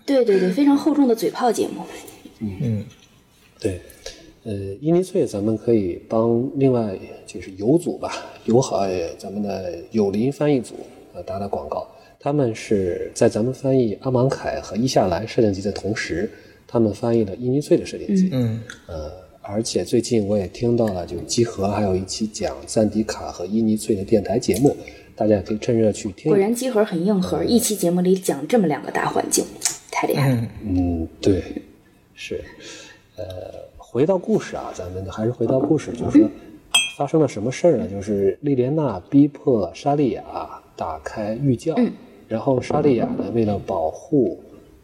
[0.06, 1.84] 对对对，非常厚重的嘴炮节目。
[2.40, 2.84] 嗯，
[3.60, 3.82] 对，
[4.46, 8.12] 呃，伊尼翠咱们可以帮另外就是友组吧，
[8.46, 10.76] 友好呃咱们的友邻翻译组
[11.14, 11.88] 呃打打广告。
[12.20, 16.30] 他们是在咱们翻译阿芒凯和伊夏兰摄像机的同时，
[16.68, 18.30] 他们翻译了伊尼翠的摄像机。
[18.34, 24.78] 嗯，呃，而且最近我也听到了，就集合还有一期讲赞迪卡和伊尼翠的电台节目，
[25.16, 26.38] 大家也可以趁热去听果。
[26.38, 29.44] 然集合很硬核，一期节目里讲这么两个大环境，
[29.92, 30.48] 太厉害了。
[30.64, 31.44] 嗯，对，
[32.16, 32.44] 是，
[33.18, 33.26] 呃，
[33.96, 36.30] 回到故事啊，咱们还是回到故事，就是说
[36.98, 37.88] 发生了什么事儿呢？
[37.88, 40.22] 就是莉莲娜逼迫莎莉亚
[40.76, 41.74] 打开御教，
[42.28, 44.38] 然后莎莉亚呢，为了保护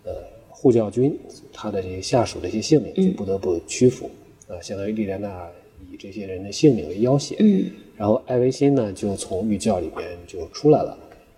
[0.06, 0.14] 呃
[0.48, 1.14] 护教军
[1.52, 4.10] 他的这些下属的一些性命，就不得不屈服，
[4.48, 5.46] 啊、相当于莉莲娜
[5.92, 7.66] 以这些人的性命为要挟，嗯
[7.98, 10.98] 然后艾维辛呢就从御教里边就出来了，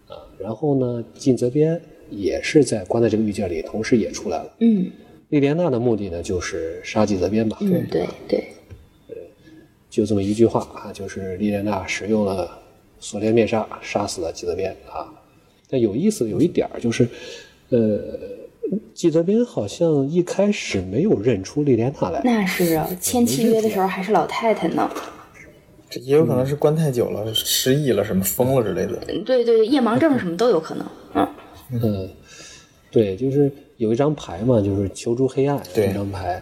[0.09, 1.81] 啊，然后呢近泽边
[2.11, 4.53] 也是在关在这个御教里，同时也出来了。
[4.59, 4.91] 嗯
[5.33, 8.53] 莉莲娜的目的呢就是杀近泽边吧，嗯，对对，
[9.89, 12.47] 就这么一句话啊，就是莉莲娜使用了
[12.99, 15.11] 锁链面纱杀死了季泽边啊。
[15.67, 17.09] 但有意思的有一点儿就是，
[17.69, 17.99] 呃，
[18.93, 24.87] 季泽边好像一开始没有认出莉莲娜来，那是啊，签契约的时候还是老太太呢。
[25.89, 28.97] 这也有可能是关太久了，失忆了，什么疯了之类的。
[29.25, 30.85] 对对对，夜盲症什么都有可能。
[31.15, 31.27] 嗯
[31.81, 32.09] 嗯，
[32.91, 33.51] 对，就是
[33.83, 36.41] 有一张牌嘛，就是求助黑暗对这张牌，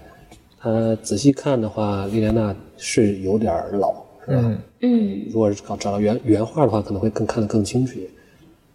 [0.60, 4.38] 它仔细看的话，莉莲娜是有点老，是吧？
[4.38, 8.12] 嗯，嗯如果是找找到原原画的话，可能会更看得更清楚一点。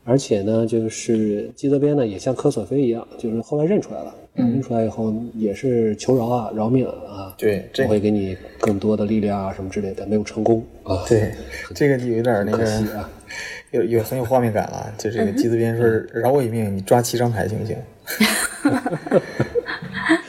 [0.05, 11.33] 而且呢，就是基泽边呢，也像科索菲一样，就是后来认出来了，认出来以后也是求饶啊，饶命啊，对，这我会给你更多的力量啊什么之类的，没有成功啊，对
[11.75, 13.11] 这个就有点那可个惜啊。
[13.71, 14.93] 有有很有画面感了。
[14.99, 17.77] 就这个机子边说：“饶我一命，你抓七张牌行不行？”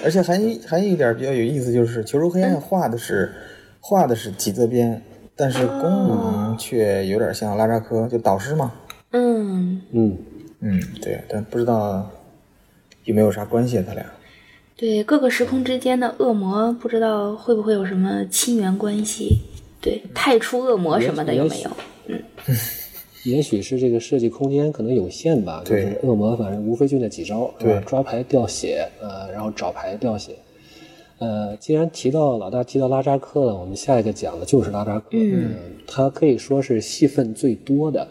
[0.04, 3.32] 而且还还有一点比较有意思，就是《求助黑暗》画的是、
[3.80, 5.02] 画的是吉泽边，
[5.36, 8.72] 但是功能却有点像拉扎科，就导师嘛。
[9.12, 10.18] 嗯，嗯，
[10.62, 12.10] 嗯，对，但不知道
[13.04, 14.06] 有没有啥关系啊，他俩。
[14.76, 19.42] 对，各个时空之间的恶魔不知道会不会有什么亲缘关系？
[19.82, 21.72] 对，太初恶魔什么的有没有？
[23.30, 30.34] 也许是这个设计空间可能有限吧，就是恶魔反正无非就那几招，对吧抓牌掉血，呃，然后找牌掉血。
[31.20, 35.06] 呃，既然提到老大提到拉扎克了，我们下一个讲的就是拉扎克。
[35.12, 38.08] 嗯他可以说是戏份最多的，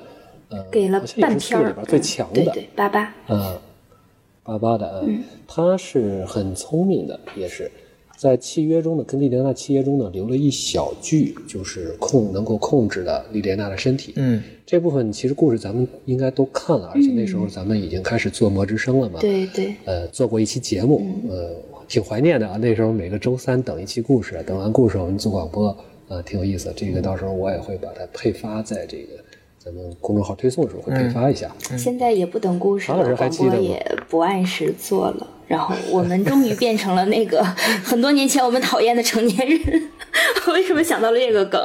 [0.49, 2.35] 呃，给了好像也半篇儿是四个里边最强的。
[2.35, 3.15] 对对，八八。
[3.29, 3.59] 嗯，
[4.43, 7.71] 巴巴的，嗯，他是很聪明的，也是
[8.17, 14.15] 在契约中呢，跟莉莲娜契约中呢留了一小句，就是控能够控制的莉莲娜的身体。
[14.17, 19.21] 嗯，这部分其实故事咱们应该都看了，而且那时候咱们已经开始做《魔之声》了嘛。
[19.21, 21.51] 对对，呃，做过一期节目，呃，
[21.87, 22.57] 挺怀念的啊。
[22.57, 25.77] 那时候每个周三等一期故事，等完故事我们做广播，
[26.09, 26.73] 呃，挺有意思。
[26.75, 29.13] 这个到时候我也会把它配发在这个
[29.67, 31.51] 咱们公众号推送的时候会配发一下。
[31.77, 35.27] 现在也不等故事了，常老师还广记得吗播也不按时做了。
[35.49, 37.43] 然后我们终于变成了那个
[37.83, 39.91] 很多年前我们讨厌的成年人。
[40.47, 41.61] 我为什么想到了这个梗？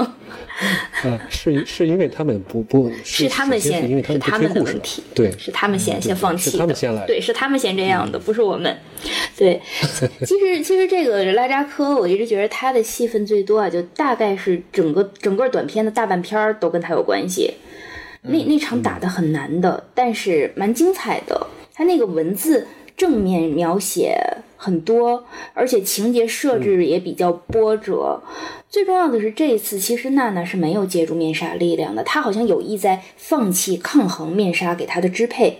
[1.03, 8.75] 呃，是是因为他们不不 是他们先，是因为他们是他们的问题，对，是他们先先放弃的，是他们先来对，是他们先这样的，不是我们。
[9.37, 9.61] 对，
[10.25, 17.53] 其实其实这个拉扎科，我一直觉得他的戏份最多啊，就大概是整个整个短片的大半篇都跟他有关系。
[18.23, 21.47] 那那场打的很难的，但是蛮精彩的。
[21.73, 24.17] 他那个文字正面描写
[24.57, 28.21] 很多，而且情节设置也比较波折。
[28.69, 35.59] 最重要的是，这一次其实娜娜是没有借助面纱力量的，她好像有意在放弃抗衡面纱给她的支配，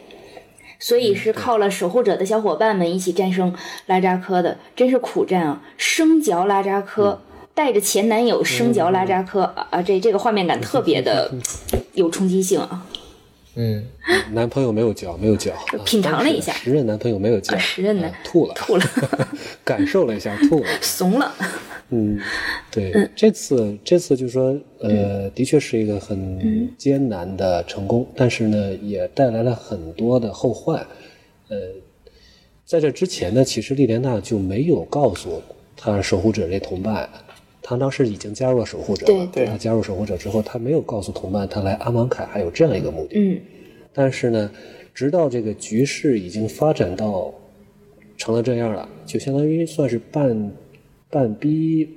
[0.77, 3.55] 所以是靠了守护者的小伙伴们一起战胜
[3.87, 5.63] 拉扎科的，真是苦战啊！
[5.77, 7.21] 生嚼拉扎科，
[7.53, 11.31] 带着前男友生嚼拉扎科啊啊，这这个画面感特别的
[11.93, 12.87] 有冲击性啊！
[13.55, 13.85] 嗯，
[14.31, 16.53] 男朋友没有嚼，没有嚼，啊品尝了一下。
[16.53, 18.83] 当时时任男朋友没有嚼，啊时任男啊吐了，吐了，
[19.65, 20.69] 感受了一下，吐了。
[20.81, 21.33] 怂了，
[21.89, 22.17] 嗯，
[22.71, 30.77] 对，这次这次就是说，呃，的确是一个很艰难的成功，但是呢，也带来了很多的后患。
[31.49, 31.57] 呃，
[32.65, 35.41] 在这之前呢，其实莉莲娜就没有告诉
[35.75, 37.09] 她守护者这同伴，
[37.71, 43.17] 她当时已经加入了守护者了，对对她加入守护者之后，他没有告诉同伴他来阿芒凯还有这样一个目的。
[43.17, 43.41] 嗯
[43.93, 44.51] 但是呢，
[44.93, 47.33] 直到这个局势已经发展到
[48.17, 50.51] 成了这样了，就相当于算是半
[51.09, 51.89] 半逼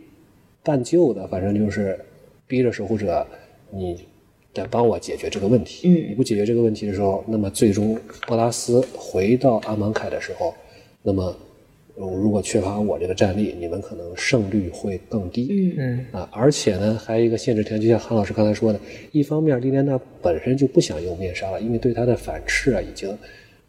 [0.62, 1.98] 半救的，反正就是
[2.46, 3.26] 逼着守护者，
[3.70, 3.98] 你
[4.52, 5.88] 得帮我解决这个问题。
[5.88, 10.54] 嗯你不解决这个问题的时候，那么最终波拉斯回到阿芒凯的时候，
[11.02, 11.36] 那么呃
[11.96, 15.48] 如果缺乏我这个战力，你们可能胜率会更低。
[15.50, 18.80] 嗯嗯啊，而且呢，还有一个限制条件，就像韩老师刚才说的，
[19.12, 23.16] 一方面莉莲娜本身就不想用面纱了，因为对她的反噬啊已经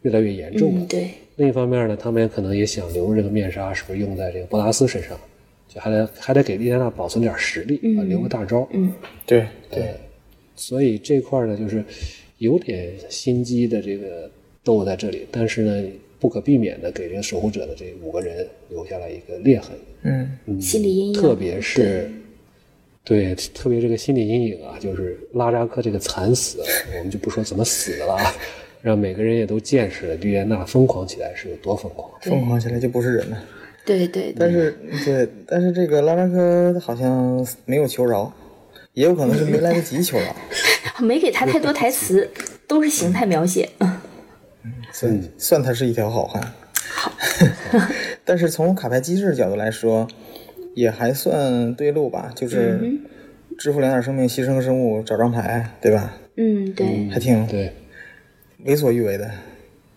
[0.02, 0.80] 越来越严重了。
[0.80, 5.16] 嗯，对，另一方面呢，他们也可能也想留着这个面纱，是不是用在这个波拉斯身上，
[5.68, 8.68] 就还得还得给莉莲娜保存点实力啊，留个大招。
[8.72, 8.92] 嗯
[9.24, 9.94] 对对，
[10.56, 11.84] 所以这块呢，就是
[12.38, 14.28] 有点心机的这个
[14.64, 19.76] 斗在这里，但是呢，不可避免的给这个守护者的这五个人留下了一个裂痕。
[20.02, 22.10] 嗯心理阴影，特别是
[23.04, 26.60] 对，特别这个心理阴影啊，就是拉扎克这个惨死，
[26.96, 28.34] 我们就不说怎么死的了啊，
[28.82, 32.10] 让每个人也都见识了莉莲娜疯狂起来是有多疯狂。
[32.22, 33.42] 疯狂起来就不是人了。
[33.84, 38.32] 对对对，但是对，但是这个拉扎克好像没有求饶，
[38.94, 40.34] 也有可能是没来得及求饶，
[41.00, 42.28] 没给他太多台词，
[42.66, 43.68] 都是形态描写。
[44.98, 46.54] 算算他是一条好汉。
[48.24, 50.08] 但是从卡牌机制角度来说，
[50.74, 52.98] 也还算对路吧，就是
[53.58, 56.14] 支付两点生命，牺牲个生物，找张牌，对吧？
[56.36, 57.74] 嗯，对，还挺对
[58.64, 59.30] 为所欲为的。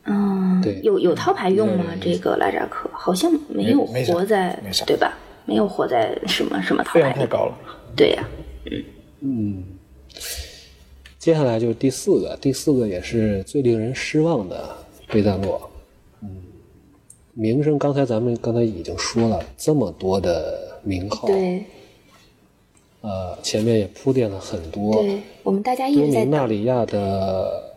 [0.04, 1.86] 嗯，对有有套牌用吗？
[2.02, 5.18] 这个拉扎克好像没有活在，对吧？
[5.46, 7.06] 没有活在什么什么套牌费。
[7.06, 7.58] 用太高了。
[7.96, 8.28] 对呀、
[9.22, 9.64] 嗯
[11.18, 14.70] 接下来就是第四个，第四个也是最令人失望的
[15.10, 15.70] 贝赞洛。
[16.22, 16.30] 嗯，
[17.34, 21.64] 名声刚才咱们刚才已经说了这么多的名号，对
[23.02, 25.02] 呃，前面也铺垫了很多。
[25.02, 27.76] 对，我们大家一多直在明纳里亚的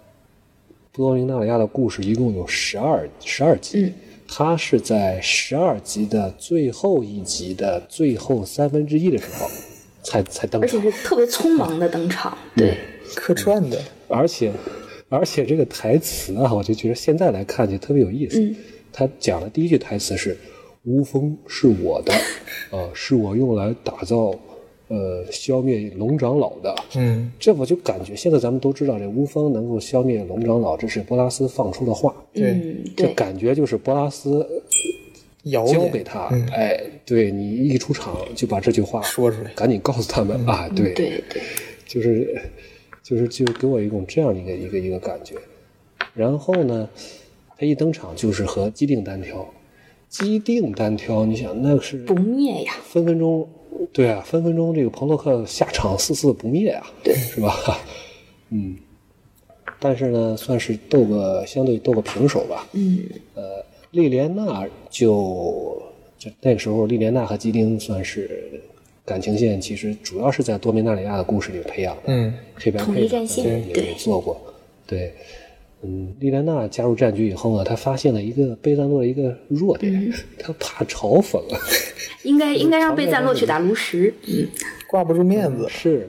[0.92, 3.94] 多明纳里亚的故事一共有十二十二集，嗯
[4.34, 9.46] 它是在十二集的最后一集的最后三分之一的时候
[10.02, 12.36] 才才登场，而且是特别匆忙的登场。
[12.56, 12.78] 对，
[13.14, 13.78] 客串的，
[14.08, 14.50] 而且
[15.12, 18.40] 而且这个台词啊，我就觉得现在来看就特别有意思。
[18.40, 18.56] 嗯。
[18.90, 20.36] 他讲的第一句台词是
[20.84, 22.14] ：“乌风是我的，
[22.72, 24.34] 呃，是我用来打造，
[24.88, 26.74] 呃，消灭龙长老的。
[26.96, 27.30] 嗯。
[27.38, 32.14] 这我就感觉，现在咱们都知道，这乌风能够消灭龙长老，这是波拉斯放出的话。
[32.32, 34.46] 对，嗯，这，感觉就是波拉斯
[35.44, 36.46] 交给他，嗯。
[36.52, 39.50] 哎，对你一出场就把这句话说出来。
[39.54, 41.42] 赶紧告诉他们、啊，对，对对，
[41.86, 42.40] 就是
[43.12, 45.34] 就是就给我一种这样的一个一个一个感觉。
[46.14, 46.88] 然后呢，
[47.58, 49.46] 他一登场就是和基定单挑，
[50.08, 53.46] 基定单挑，你想那是不灭呀，分分钟，
[53.92, 57.54] 对啊，分分钟这个彭洛克下场四四不灭啊，对是吧？
[58.48, 58.78] 嗯，
[59.78, 62.66] 但是呢，算是斗个相对斗个平手吧。
[62.72, 63.04] 嗯
[63.34, 65.82] 呃，莉莲娜就
[66.16, 68.62] 就那个时候，莉莲娜和基丁算是
[69.04, 72.02] 感情线，其实主要是在多米纳里亚的故事里培养的。
[72.06, 74.40] 嗯黑白统配战线也也对也做过，
[74.86, 75.12] 对。
[75.84, 81.42] 嗯，莉莲娜加入战局以后呢，她发现了一个贝赞洛的一个弱点，嗯她怕嘲讽。
[82.22, 84.46] 应该应该让贝赞洛去打炉石，嗯，
[84.86, 85.66] 挂不住面子。
[85.68, 86.08] 是，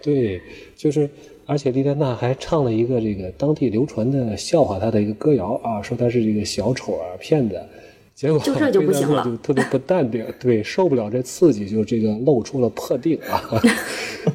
[0.00, 0.40] 对，
[0.76, 1.10] 就是，
[1.44, 7.66] 而且莉莲娜还唱了一个这个当地流传的笑话她的一个歌谣啊，说她是这个小丑啊、骗子啊。
[8.14, 13.42] 结果就这就不行了就特别不淡定，对，受不了这刺激，就这个露出了破腚啊，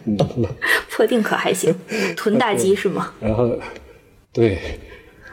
[0.05, 0.17] 嗯，
[0.91, 1.73] 破腚可还行，
[2.17, 3.13] 臀大肌是吗？
[3.21, 3.57] 然后，
[4.33, 4.57] 对，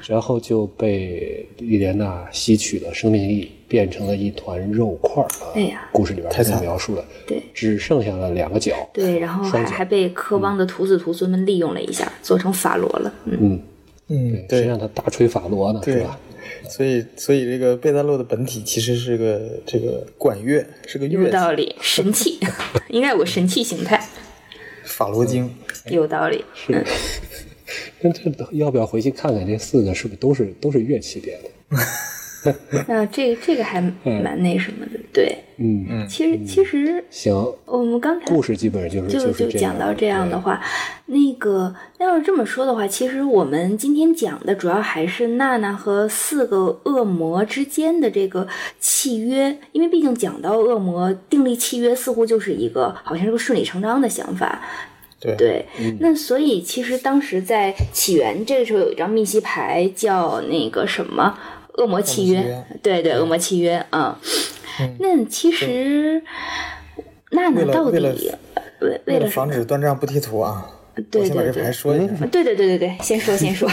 [0.06, 5.50] 然后就被莉莲娜吸取了生命力，变成了一团肉块儿啊。
[5.56, 8.88] 哎呀故事里边太惨描述了，对只剩下了两个脚。
[8.94, 13.62] 对，然后还还被科邦的徒子徒孙们利用了一下，做成法罗了，嗯，嗯，
[14.08, 15.80] 嗯，谁让他大吹法罗呢？
[15.84, 16.16] 是对吧？，
[16.68, 22.38] 所以所以这个贝塞洛的本体其实是个这个管乐，是个乐器，道理，神器，
[22.88, 24.06] 应该有个神器形态，
[24.84, 25.54] 法罗经。
[25.88, 26.84] 有道理，是，
[28.02, 31.76] 那这要不要回去看看这四个是不是都是都是乐器编的？
[32.86, 37.34] 那这个这个还蛮那什么的，对，嗯，其实其实行，
[37.64, 39.72] 我们刚才故事基本上就是就是这样。
[39.72, 40.60] 讲到这样的话，
[41.06, 48.46] 那个那要是这么说的话，其实我们今天讲的主要还是娜娜和四个恶魔之间的这个
[48.78, 54.60] 契约，因为毕竟讲到恶魔订立契约，似乎就是一个好像是个顺理成章的想法。
[55.18, 55.34] 对。
[55.36, 55.66] 对，
[55.98, 61.36] 那所以其实当时在起源这个时候有一张密西牌叫那个什么
[61.76, 62.66] 恶魔契约，契约。
[62.82, 64.18] 对对，恶魔契约啊。
[64.98, 66.22] 那其实
[67.30, 68.14] 娜娜到底为
[68.80, 70.70] 为为了防止断章不贴图啊，
[71.10, 73.66] 对我先把这牌说一下，对对对对对，先说先说，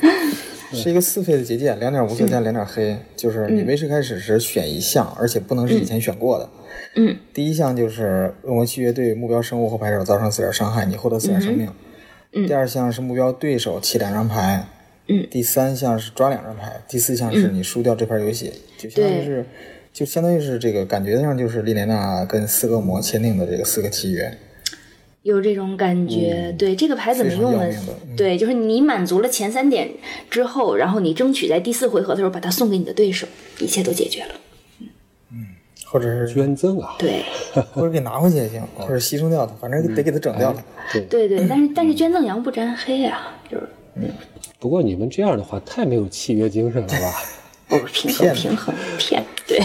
[0.72, 6.48] 是一个四费的结界，两点无色加两点黑，就是你维持开始时选一项，而且不能是以前选过的。
[6.96, 11.68] 嗯，第一项就是恶魔契约对目标生物或牌手造成四点伤害，你获得四点生命。
[12.32, 12.46] 嗯。
[12.46, 14.66] 第二项是目标对手弃两张牌。
[15.08, 19.46] 嗯第三项是抓两张牌，第四项是你输掉这盘游戏，就相当于是，
[19.92, 24.36] 就相当于是这个感觉上就是莉莲娜跟四个恶魔签订的这个四个契约。
[25.22, 26.54] 有这种感觉。
[26.56, 27.68] 对这个牌怎么用呢
[28.16, 29.90] 对，就是你满足了前三点
[30.30, 33.26] 之后，然后你争取在第四回合的时候把它送给你的对手，
[33.58, 34.34] 一切都解决了。
[35.32, 35.46] 嗯
[35.88, 37.24] 或者是捐赠啊，对
[37.72, 40.64] 或者给拿回去也行，或者牺牲掉它，反正得给它整掉了。
[40.92, 41.02] 对。
[41.02, 43.68] 对对， 但是但是捐赠羊不沾黑啊，就是
[44.66, 47.12] 不过你们这样的话太没有契约精神了吧？
[47.70, 49.22] 不平衡平衡骗。
[49.46, 49.60] 对，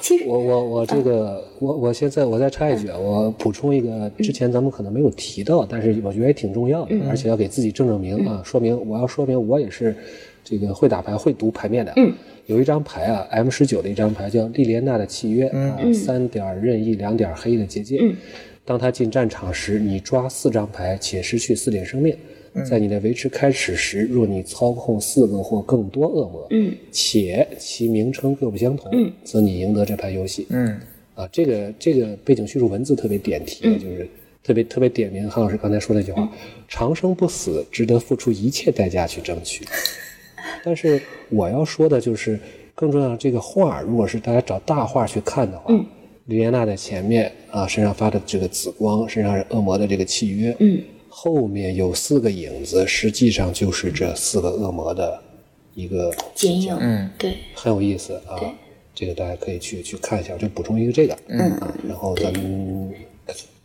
[0.00, 9.96] 其实我我我这个我我现在我再插一句啊，我补充一个之前咱们可能没有提到，但是我觉得也挺重要的，而且要给自己正正明啊，说明我要说明我也是
[10.44, 11.92] 这个会打牌会读牌面的。
[11.96, 12.14] 嗯，
[12.46, 17.98] 有一张牌啊，M 十九的一张牌叫莉莲娜的契约啊，三点任意两点黑的结界。
[18.00, 18.14] 嗯，
[18.64, 22.16] 当他进战场时，你抓四张牌且失去四点生命。
[22.64, 30.46] 在你的维持开始时，若你操控四个或更多恶魔，嗯，且其名称各不相同，嗯，则你赢得这盘游戏。
[30.50, 30.80] 嗯，
[31.14, 34.08] 啊，这个这个背景叙述文字特别点题，就是
[34.42, 36.28] 特别特别点名韩老师刚才说那句话：
[36.68, 39.64] 长生不死，值得付出一切代价去争取。
[40.64, 42.38] 但是我要说的就是，
[42.74, 45.84] 更重要的这个画，如果是大家找大画去看的话，嗯。
[46.26, 50.82] 莉莲娜在前面啊，身上发的这个紫光，身上是恶魔的这个契约，嗯，
[51.18, 55.18] 后面有四个影子，实际上就是这四个恶魔的
[55.72, 58.46] 一个剪影，嗯，对，很有意思啊对。
[58.94, 62.94] 这个大家可以去去看一下，我就补充一个这个，嗯啊，然后咱们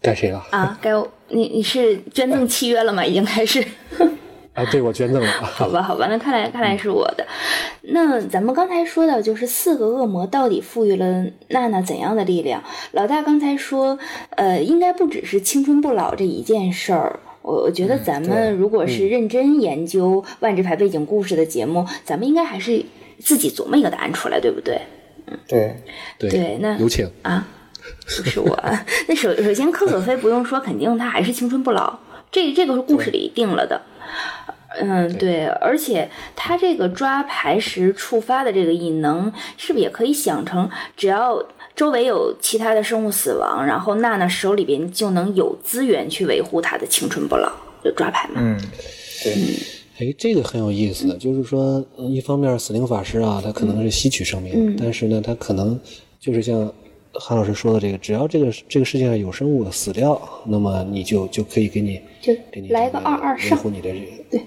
[0.01, 0.41] 该谁了？
[0.51, 3.05] 啊，该我你你是捐赠契约了吗？
[3.05, 3.61] 已经开始。
[4.55, 5.43] 啊，对我捐赠了啊。
[5.53, 7.27] 好吧，好吧，那看来看来是我的。
[7.81, 12.63] 那咱们刚才说到，就是四个恶魔到底赋予了娜娜怎样的力量？
[12.93, 13.99] 老大刚才说，
[14.37, 17.19] 呃，应该不只是青春不老这一件事儿。
[17.41, 22.83] 我我觉得咱们如果是认真研究万智牌背景故事的节目，咱们应该还是
[23.19, 24.81] 自己琢磨一个答案出来，对不对？
[25.27, 25.75] 嗯，对
[26.29, 27.09] 对那有请。
[27.21, 27.47] 啊，
[28.23, 28.57] 不是我。
[29.07, 31.99] 那首首先，科索菲不用说，肯定他还是青春不老，
[32.31, 33.81] 这这个是故事里定了的。
[34.79, 41.43] 嗯，对，而且他这个抓牌时触发的这个异能，是不是也可以想成，只要
[41.75, 47.51] 周围有其他的生物死亡，然后娜娜手里边就能有资源去维护她的青春不老，
[47.83, 48.35] 就抓牌嘛。
[48.37, 48.59] 嗯，
[49.23, 49.33] 对，
[49.99, 55.79] 哎，这个很有意思的，就是说，呃一方面死灵法师啊，他可能是吸取生命，但是呢，他可能
[56.19, 56.71] 就是像
[57.13, 64.41] 韩老师说的这个，只要这个这个世界上有生物死掉，那么你就就可以给你就给你来个二二上护你的这个对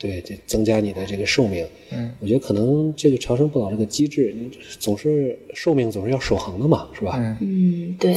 [0.00, 1.66] 对，这增加你的这个寿命。
[1.92, 7.12] 嗯，我觉得可能这个长生不老这个机制，你总是寿命总是要守恒的嘛，是吧？
[7.16, 8.16] 嗯嗯，对。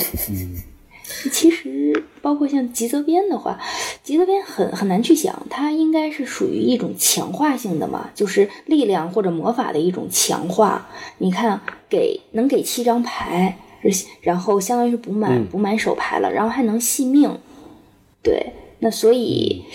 [1.34, 3.60] 其实包括像吉泽边的话，
[4.02, 10.90] 吉泽边很很难去想，它应该是属于一种强化性的嘛，就是力量或者魔法的一种强化。
[11.18, 11.60] 你看，
[11.90, 13.58] 给能给七张牌，
[14.22, 17.38] 然后相当于是补满、嗯补满手牌了，然后还能续命。
[18.24, 19.66] 对，那所以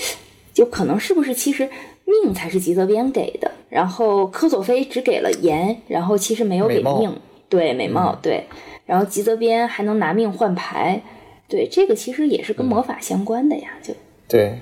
[0.55, 1.69] 就可能是不是其实
[2.09, 7.15] 命才是吉泽边给的，然后科索菲只给了盐，然后其实没有给命，
[7.51, 8.45] 对美貌，对，
[8.87, 11.03] 然后吉泽边还能拿命换牌，
[11.47, 13.93] 对，这个其实也是跟魔法相关的呀，就
[14.27, 14.55] 对，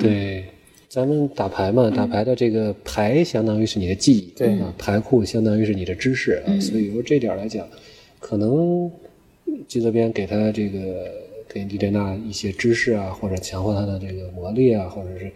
[0.00, 0.44] 对，
[0.88, 7.64] 咱们打牌嘛，打牌的这个牌相当于是你的记忆，对啊，牌库相当于是你的知识啊，所以由这点来讲，
[8.18, 8.90] 可能
[9.68, 11.10] 吉泽边给他这个
[11.48, 15.30] 给莉莲娜一些知识啊，或者强化他的这个魔力啊，或者是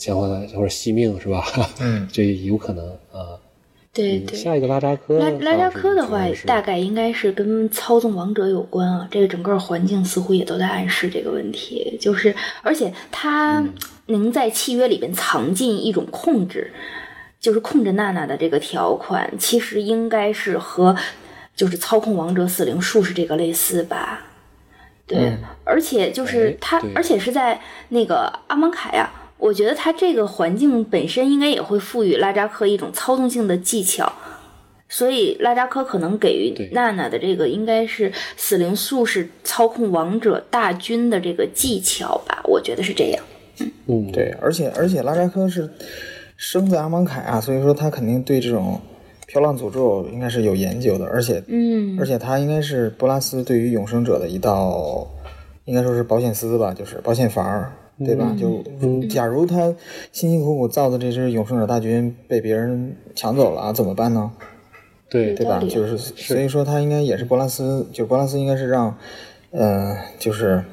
[0.00, 1.44] 强化他或者惜命是吧？
[1.80, 3.38] 嗯，这有可能啊。
[3.92, 4.38] 对对。
[4.38, 9.06] 嗯下一个拉扎科，拉拉扎科的话大概应该是跟操纵王者有关啊。
[9.10, 13.64] 这个整个环境似乎也都在暗示这个问题，就是而且他
[14.06, 16.72] 能在契约里边藏进一种控制，
[17.40, 20.96] 就是控制娜娜的这个条款，其实应该是和
[21.56, 24.24] 就是操控王者死灵术士这个类似吧。
[25.06, 29.10] 对，嗯而且就是他而且是在那个阿蒙凯呀、
[29.40, 34.12] 我觉得他这个环境本身应该也会赋予拉扎克一种操纵性的技巧，
[34.88, 43.24] 所以拉扎克可能给予娜娜的这个应该是死灵术士操控王者大军的这个技巧吧，我觉得是这样。
[43.86, 45.68] 嗯，对，而且而且拉扎克是
[46.36, 48.80] 生在阿芒凯啊，所以说他肯定对这种
[49.26, 51.98] 漂浪诅咒应该是有研究的，而且嗯。
[52.00, 55.06] 而且他应该是波拉斯对于永生者的一道，
[55.66, 57.72] 应该说是保险丝吧，就是保险阀儿，
[58.04, 58.34] 对吧？
[58.38, 58.62] 就
[59.08, 59.74] 假如他
[60.12, 64.32] 辛辛苦苦造的这支永生者大军被别人抢走了，怎么办呢？
[65.08, 65.34] 对。
[65.34, 65.60] 对吧？
[65.68, 68.96] 就是所以说他应该也是波拉斯，就波拉斯应该是让，
[69.50, 70.64] 呃，就是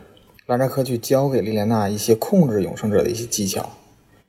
[0.45, 3.69] 拉扎科去教给莉莲娜一些控制永生者的一些技巧，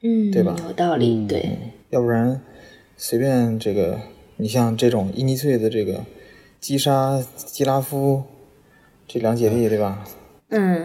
[0.03, 0.57] 嗯，对吧？
[0.66, 1.57] 有道理，对，
[1.90, 2.40] 要不然
[2.96, 4.01] 随便这个，
[4.38, 6.05] 你像这种伊尼翠的这个
[6.59, 8.24] 击杀基拉夫
[9.07, 10.05] 这两姐弟，对吧？
[10.05, 10.14] 嗯，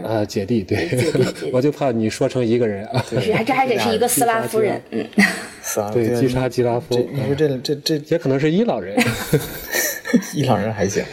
[0.04, 3.04] 啊，姐弟，对姐弟姐弟， 我就怕你说成一个人啊。
[3.10, 5.06] 是这还得是一个斯拉夫人，嗯，
[5.94, 8.96] 对，啊击杀基拉夫这，你说这这这也可能是伊朗人。
[10.36, 11.04] 伊朗人还行，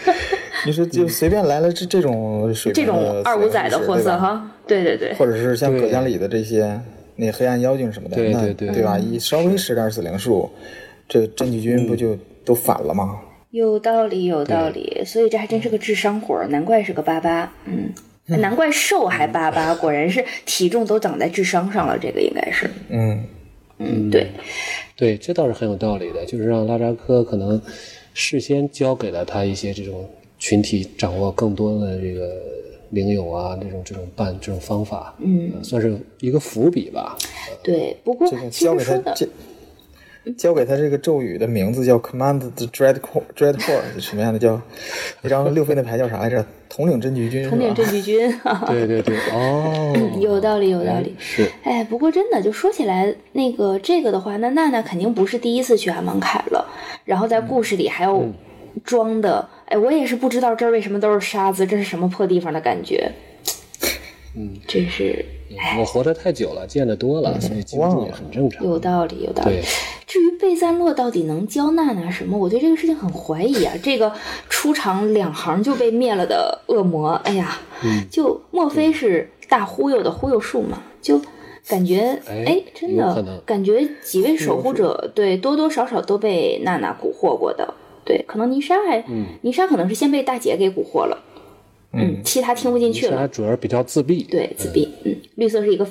[0.66, 6.78] 你说就随便来了这这种水这种二五仔的货色，哈，对对对，或者是像葛江里的这些
[7.16, 8.98] 那黑暗妖精什么的，对对对对吧？
[8.98, 10.50] 一稍微使点死灵术，
[11.08, 13.18] 这真气军不就都反了吗？
[13.52, 17.88] 有道理，有道理，所以这还真是个智商活儿，难怪是个八八，嗯，
[18.26, 23.24] 难怪瘦还巴巴，果然是体重都长在智商上了，这个应该是，嗯，
[23.78, 24.28] 嗯，对，
[24.96, 27.60] 对，这倒是很有道理的，就是让拉扎科可能
[28.14, 30.08] 事先教给了他一些这种
[30.38, 32.40] 群体掌握更多的这个
[32.90, 37.18] 灵友啊，这种这种办这种方法，嗯，呃算是一个伏笔吧。
[37.62, 37.96] 对。
[38.04, 39.28] 不过其教给他的，这。
[40.36, 44.38] 教给他这个咒语的名字叫 Command the Dread Core Dread Core，什么样的？
[44.38, 44.60] 叫
[45.22, 46.44] 那张六费那牌叫啥来着？
[46.70, 47.74] 统领真局军统领吧？
[47.82, 51.16] 真举军，哈哈对对对，哦， 有道理，有道理。
[51.18, 56.64] 是，哎，不过真的就说起来，那个这个的话，那娜娜肯定不是第一次去阿芒凯了，
[57.04, 58.22] 然后在故事里还要
[58.84, 63.10] 装的，哎，我也是不知道这儿为什么都是沙子，这是什么破地方的感觉，
[64.36, 65.24] 嗯，真是
[65.78, 68.64] 我活得太久了，见得多了，所以记不住也很正常。
[68.64, 69.62] 有道理，有道理对。
[70.06, 73.74] 至于贝赞洛到底能教娜娜什么，我对这个事情很怀疑啊。
[73.82, 74.12] 这个
[74.48, 80.82] 出场两行就被灭了的恶魔，哎呀，嗯就莫非是大忽悠的忽悠术吗？
[81.02, 81.20] 就
[81.68, 87.74] 感觉，哎哎，真有可能的感觉几位守护者对多多少少都被娜娜蛊惑过的。
[88.04, 91.16] 对，可能泥沙还，嗯泥沙可能是先被大姐给蛊惑了，
[91.92, 95.86] 嗯，其他听不进去他了，主要比较自闭，对，自闭，嗯，绿色是一个，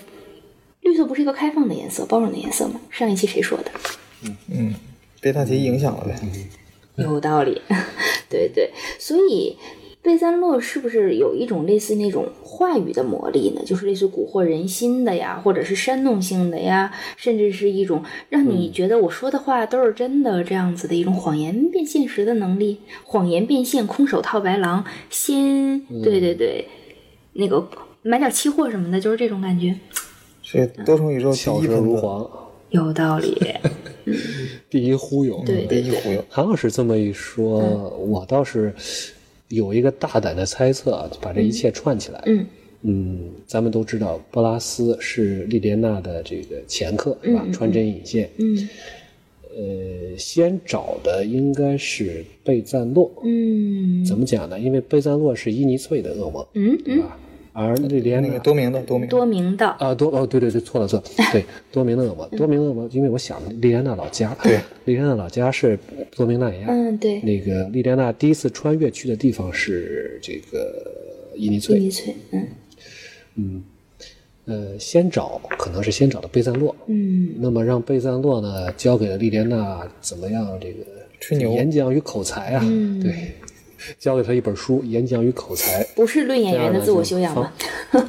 [0.81, 2.79] 绿色不是一个开放的颜色，包容的颜色吗？
[2.89, 3.71] 上一期谁说的？
[4.23, 4.37] 嗯。
[4.49, 4.75] 嗯，
[5.19, 6.15] 被大题影响了呗。
[6.95, 7.61] 有道理，
[8.29, 9.57] 对对，所以
[10.01, 13.61] 贝三洛是不是有一种类似那种话语的魔力呢？
[13.65, 22.79] 就是类似蛊惑人心的呀，或者是煽动性的呀，甚至是一种让你觉得我说的话都是真的这样子的一种谎言变现实的能力。
[23.03, 26.65] 谎言变现，空手套白狼，先对对对，
[27.33, 27.67] 那个
[28.01, 29.75] 买点期货什么的，就是这种感觉，
[30.41, 32.29] 是多重宇宙第巧舌一，如簧，
[32.69, 33.37] 有道理。
[34.69, 35.43] 第一忽悠。
[35.45, 36.23] 对第一忽悠。
[36.29, 37.59] 韩老师这么一说，
[37.99, 38.73] 我倒是
[39.49, 42.23] 有一个大胆的猜测啊，就把这一切串起来。
[42.25, 42.45] 嗯
[42.81, 47.45] 嗯，咱们都知道波拉斯是莉莲娜的这个前客，是吧？
[47.51, 48.29] 穿针引线。
[48.37, 48.69] 嗯
[49.57, 53.11] 呃，先找的应该是贝赞洛。
[53.25, 54.57] 嗯怎么讲呢？
[54.57, 57.19] 因为贝赞洛是伊尼翠的恶魔，嗯嗯，对吧？
[57.53, 59.11] 而莉莲那个多名的多明的。
[59.11, 65.77] 多明的，啊，多哦，对对对，错了错了， 对，多明的恶魔，多明的恶魔，因为我想莉莲娜老家， 对，莉莲娜老家是
[66.15, 70.91] 多明纳亚，嗯对，那个莉莲娜第一次穿越去的地方是这个
[71.35, 72.15] 伊尼伊，尼翠，
[73.35, 73.63] 嗯
[74.45, 77.35] 呃，先找可能是先找的贝赞洛，嗯。
[77.37, 80.83] 那么让贝赞洛呢交给了莉莲娜怎么样这个
[81.19, 81.51] 吹牛。
[81.53, 82.99] 演讲与口才啊，嗯。
[82.99, 83.31] 对，
[83.97, 87.51] 交给他一本书《演讲与口才》，不是论演员的自我修养吗？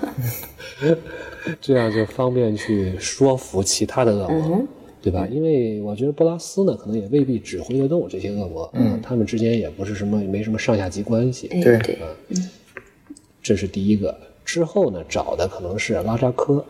[1.60, 4.68] 这样就方便去说服其他的恶魔，嗯
[5.02, 5.26] 对吧？
[5.30, 11.98] 因为我觉得波拉斯呢，可能也未必指挥得动这些恶魔，嗯，他们之间也不是什么没什么上下级关系，对对
[12.28, 12.50] 嗯，
[13.42, 14.14] 这是第一个。
[14.44, 16.62] 之后呢，找的可能是拉扎科，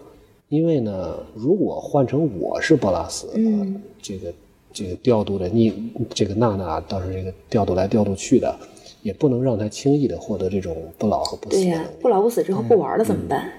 [0.49, 4.33] 因为呢，如果换成我是波拉斯，嗯，这个
[4.73, 8.57] 这个调度的你这个娜娜倒是这个调度来调度去的，
[9.03, 13.51] 也不能让他轻易的获得这种不老和不死对呀、不老不死之后不玩了怎么办？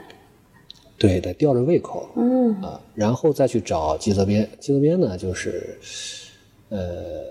[0.97, 4.47] 对，得吊着胃口，嗯啊，然后再去找吉泽边。
[4.59, 5.75] 吉泽边呢，就是，
[6.69, 7.23] 呃，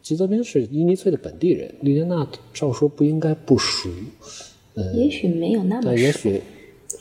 [0.00, 3.90] 吉泽边是伊尼翠的本地人，莉莲娜照说不应该不熟，
[4.94, 6.40] 也许没有那么熟但也许，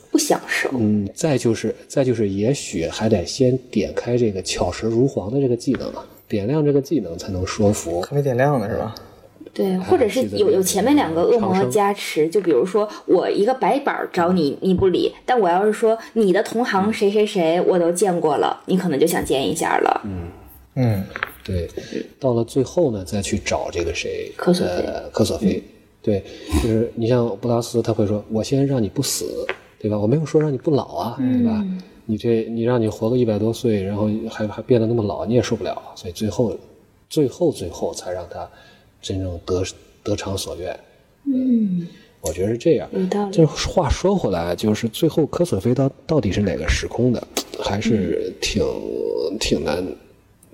[0.10, 0.72] 不享受。
[0.74, 8.02] 嗯，再就是再就是，也许还得先点开这个巧舌如簧的这个技能啊，点亮这个技能才能说服。
[8.02, 8.96] 可没点亮呢是吧？
[9.54, 20.02] 对，或者是有有前面两个恶魔加持，就比如说我一个白板儿找你，你不理，但我要是说你的同行谁谁谁我都见过了，你可能就想见一下了。
[20.06, 20.28] 嗯
[20.76, 21.04] 嗯，
[21.44, 21.70] 对，
[22.20, 25.62] 到了最后呢，再去找这个谁，科索菲呃，科索菲。
[26.02, 26.24] 对，
[26.64, 29.46] 就是你像布拉斯，他会说：“我先让你不死，
[29.78, 30.00] 对吧？
[30.00, 31.62] 我没有说让你不老啊，对吧？
[32.06, 35.80] 你这你让你活个一百多岁，然后还还变得那么老，你也受不了。
[35.96, 36.56] 所以最后，
[37.10, 38.50] 最后最后才让他
[39.02, 39.64] 真正得
[40.04, 40.80] 得偿所愿。
[41.26, 41.88] 嗯，
[42.22, 42.90] 我觉得是这样。
[42.92, 47.28] 有道理这话说回来，就是最后科索菲到到底是哪个时空的，
[47.60, 48.64] 还是挺、
[49.40, 49.86] 挺难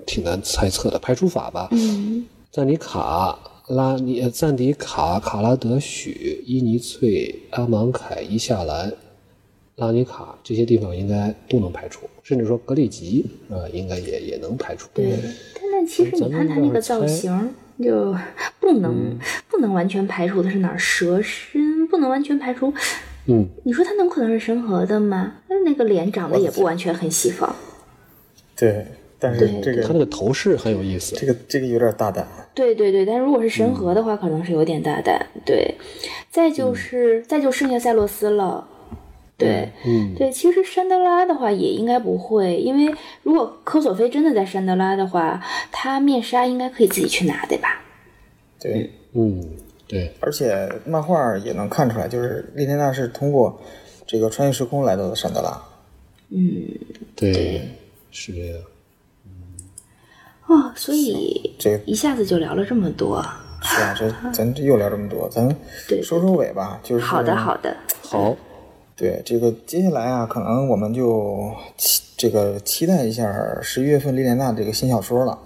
[0.05, 0.99] 挺难猜测的。
[0.99, 3.37] 排除法吧，嗯赞尼卡、
[3.67, 8.93] 拉尼、呃赞迪卡、卡拉德许、伊尼翠、阿芒凯、伊夏兰、
[9.75, 14.87] 拉尼卡这些地方应该都能排除，甚至说格里吉啊、呃应该也也能排除。
[14.93, 15.19] 对。
[15.53, 17.53] 但但其实你看他那个造型，
[17.83, 18.15] 就
[18.59, 19.17] 不能、
[19.49, 20.77] 不能完全排除的是哪儿？
[20.77, 22.73] 蛇身不能完全排除。
[23.27, 25.33] 嗯，你说他能可能是神和的吗？
[25.49, 27.55] 那那个脸长得也不完全很西方。
[28.55, 28.85] 对，
[29.17, 31.15] 但是这个他那个头饰很有意思。
[31.15, 35.25] 这个这个有点大胆，对对对，但如果是神和的话，可能是有点大胆。
[35.43, 35.75] 对，
[36.29, 38.67] 再就是、再就剩下赛洛斯了。
[39.37, 47.81] 对，嗯，对，其实山德拉的话也应该不会，因为如果科索菲真的在山德拉的话，他面纱应该可以自己去拿，对吧？
[48.59, 49.43] 对，嗯，
[49.87, 53.61] 对，而且漫画也能看出来，就是莉莲娜是通过
[54.07, 55.61] 这个穿越时空来到的山德拉。
[56.29, 56.65] 嗯，
[57.15, 57.69] 对，
[58.11, 58.59] 是这样。
[60.47, 63.21] 哦，所以这一下子就聊了这么多。
[63.61, 65.47] 是啊，这咱这又聊这么多，咱
[65.87, 66.79] 对收收尾吧。
[66.83, 68.37] 就是好的，好的，好，
[68.95, 75.37] 对这个接下来啊，可能我们就期这个期待一下十一月份莉莲娜这个新小说了。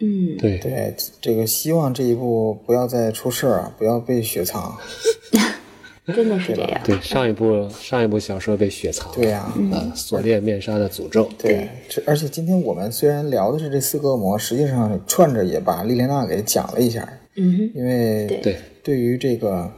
[0.00, 4.76] 嗯，对，对，这个希望这一部不要再出事儿啊，不要被雪藏。
[6.12, 6.80] 真的是这样。
[6.82, 19.72] 对，上一部上一部小说被雪藏，对呀、嗯，锁链面纱的诅咒，对，这而且今天我们虽然聊的是这四个恶魔，实际上串着也把莉莲娜给讲了一下，嗯哼，因为对对，于这个，呃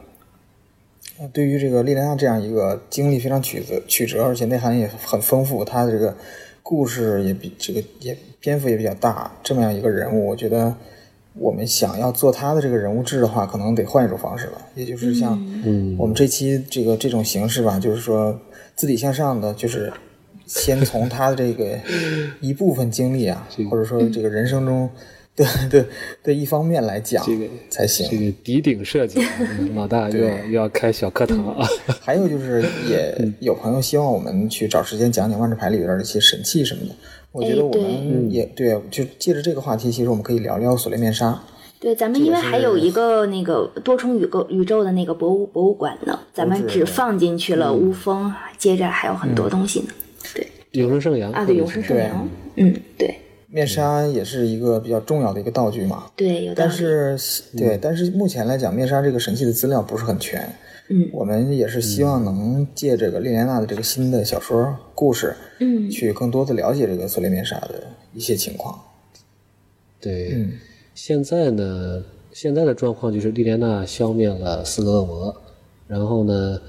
[1.32, 6.14] 对于这个莉莲娜这样一个经历非常曲折曲折，而且内涵也很丰富，她的这个
[6.62, 10.74] 故事也比这个也篇幅也比较大，这么样一个人物，我觉得
[11.34, 15.96] 我们想要做她的这个人物志的话，可能得换一种方式了，也就是像嗯。
[15.98, 18.38] 我们这期这个这种形式吧，就是说
[18.74, 19.92] 自底向上的，就是
[20.46, 21.78] 先从她的这个
[22.40, 24.90] 一部分经历啊，或者说这个人生中
[25.36, 25.84] 对对
[26.22, 28.06] 对一方面来讲这个才行。
[28.08, 29.20] 这个底顶设计，
[29.74, 31.66] 老大又要又要开小课堂啊！
[32.00, 36.94] 还有就是， 也有朋友希望我们去找时间讲讲万智牌里边的一些神器什么的。
[37.32, 41.42] 我觉得我们也对，就借着这个话题，其实我们可以聊聊锁链面纱。
[41.80, 49.88] 对，咱们因为还有一个那个多重宇宙宇宙的那个博物博物馆呢，咱们只放进去了乌风，接着还有很多东西呢。
[50.32, 53.18] 对，永生圣阳啊，对，永生圣阳，嗯，对。
[53.54, 56.10] 面纱也是一个比较重要的一个道具嘛。
[56.16, 57.16] 对，有但是
[57.56, 60.52] 对，但是目前来讲，面纱这个神器的资料不是很全。
[60.88, 68.76] 嗯，我们也是希望能借这个莉莲娜的这个新的小说故事，嗯，去更多的了解这个锁链面纱的一些情况。
[70.00, 70.54] 对，嗯，
[70.92, 72.02] 现在呢，
[72.32, 75.36] 现在的状况就是莉莲娜消灭了四个恶魔，
[75.86, 76.60] 然后呢，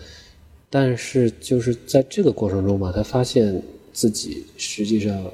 [0.69, 3.59] 但是就是在这个过程中吧，她发现
[3.91, 5.31] 自己实际上。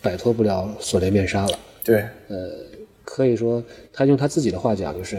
[0.00, 1.58] 摆脱不了锁链面纱了。
[1.84, 2.50] 对，呃，
[3.04, 5.16] 可以说他用他自己的话讲，就是，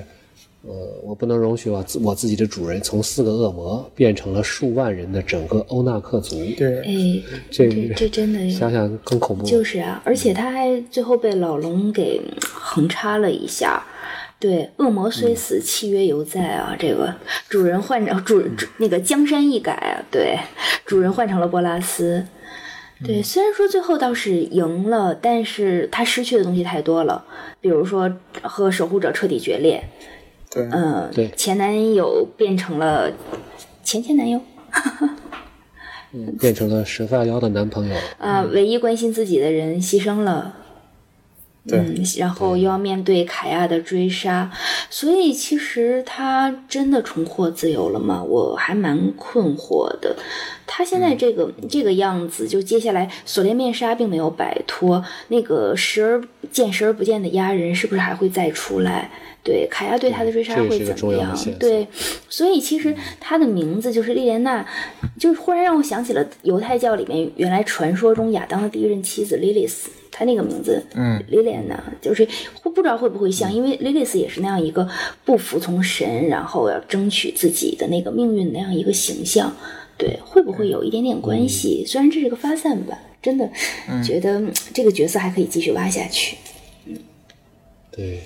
[0.64, 0.74] 呃，
[1.04, 6.36] 我不能容许我自我自己的主人从四个恶魔变成了数万人的整个欧纳克族。
[6.58, 9.46] 对，哎，这这真的想想更恐怖。
[9.46, 12.22] 就是啊，而且他还最后被老龙给
[12.54, 13.84] 横插了一下。
[14.40, 16.74] 对，恶魔虽死，契约犹在啊！
[16.80, 17.14] 这个
[17.50, 20.00] 主人换成主人，那个江山易改啊。
[20.10, 20.40] 对，
[20.86, 22.26] 主人换成了波拉斯。
[23.06, 27.24] 对，虽然说最后倒是赢了，但是他失去的东西太多了，
[27.62, 29.82] 比如说和守护者彻底决裂，
[30.52, 33.12] 对，嗯，对，前男友变成了
[33.84, 34.42] 前前男友，
[36.12, 40.56] 嗯，变成了蛇发妖的男朋友，啊， 唯一关心自己的人牺牲了。
[41.66, 44.50] 嗯，然后又要面对凯亚的追杀，
[44.90, 48.24] 所以其实他真的重获自由了吗？
[48.24, 50.16] 我还蛮困惑的。
[50.66, 59.12] 他现在这个这个样子，就接下来锁链面纱并没有摆脱，那个时而见时而不见的压人是不是还会再出来？
[59.44, 61.38] 对，凯亚对他的追杀会怎么样？
[61.60, 61.88] 对，
[62.30, 64.66] 所以其实他的名字就是莉莲娜，
[65.20, 69.90] 就忽然让我想起了犹太教里面原来传说中亚当的第一任妻子莉莉丝。
[70.20, 72.28] 他那个名字，嗯，，Lilian 呢，就是
[72.62, 74.86] 不不知道会不会像，因为 Lilith 也是那样一个
[75.24, 79.56] 不服从神，然后要争取自己的那个命运那样一个形象，
[79.98, 81.86] 对，会不会有一点点关系？
[81.88, 83.50] 虽然这是个发散吧，真的
[84.06, 84.44] 觉得
[84.74, 86.36] 这个角色还可以继续挖下去。
[86.86, 86.98] 嗯，
[87.90, 88.20] 对。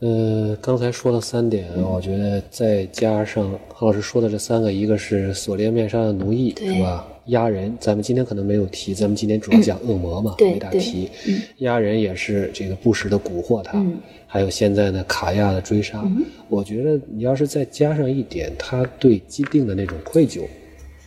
[0.00, 7.06] 呃，刚才说了三点，我觉得再加上何老师说的这三个，一个是锁链面纱的奴役，是吧？
[7.28, 11.10] 压人，咱们今天可能没有提，咱们今天主要讲恶魔嘛，没大提。
[11.58, 13.82] 压人也是这个不时的蛊惑他，
[14.26, 16.04] 还有现在呢卡亚的追杀。
[16.48, 20.42] 我觉得你要是再加上一点，他对基定的那种愧疚，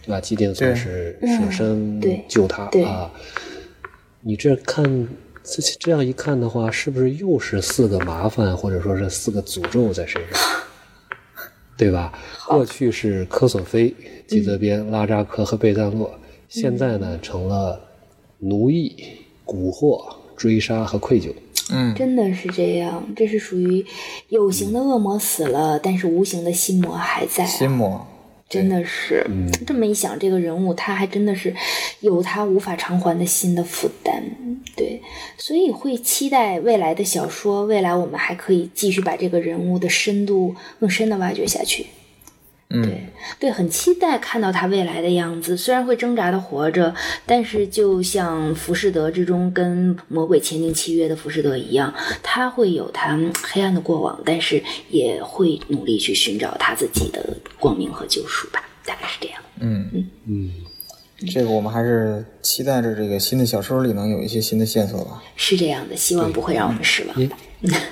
[0.04, 0.20] 对吧？
[0.20, 3.12] 基定算是舍身救他啊。
[4.22, 5.08] 你这看。
[5.44, 10.40] 这这样一看的话，是不是又是四个麻烦，或者说是四个诅咒在身上，
[11.78, 12.14] 对吧？
[12.48, 13.94] 过去是科索菲、
[14.28, 16.12] 基泽边、拉扎克和贝赞洛，
[16.48, 17.80] 现在呢成了
[18.40, 18.96] 奴役、
[19.46, 21.34] 蛊惑、追杀和愧疚。
[21.74, 23.04] 嗯，真的是这样。
[23.16, 23.86] 这是属于
[24.30, 27.46] 有形的恶魔死了，但是无形的心魔还在。
[27.46, 28.06] 心魔。
[28.52, 29.26] 真的是，
[29.66, 31.56] 这么一想，这个人物他还真的是
[32.02, 34.22] 有他无法偿还的心的负担，
[34.76, 35.02] 对，
[35.38, 41.86] 所以会期待未来的小说，未来我们还可以继续把这个人物的深度更深的挖掘下去。
[42.72, 43.06] 对
[43.40, 45.58] 对，很期待看到他未来的样子。
[45.58, 46.94] 虽然会挣扎的活着，
[47.26, 51.94] 但是就像浮士德之中跟魔鬼签订契约的浮士德一样，
[52.24, 58.64] 他会有他黑暗的过往，但是也会努力去寻找他自己的光明和救赎吧。
[58.86, 59.40] 大概是这样。
[59.60, 60.52] 嗯嗯嗯，
[61.32, 65.22] 这个我们还是期待着这个新的小说里能有一些新的线索吧。
[65.36, 67.30] 是这样的，希望不会让我们失望。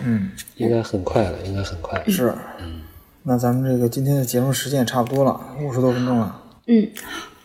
[0.03, 2.03] 嗯，应该很快了，应该很快。
[2.07, 2.33] 是。
[2.59, 2.78] 嗯。
[3.23, 6.41] 那咱们这个今天的节目时间也差不多了，五十多分钟了。
[6.67, 6.87] 嗯，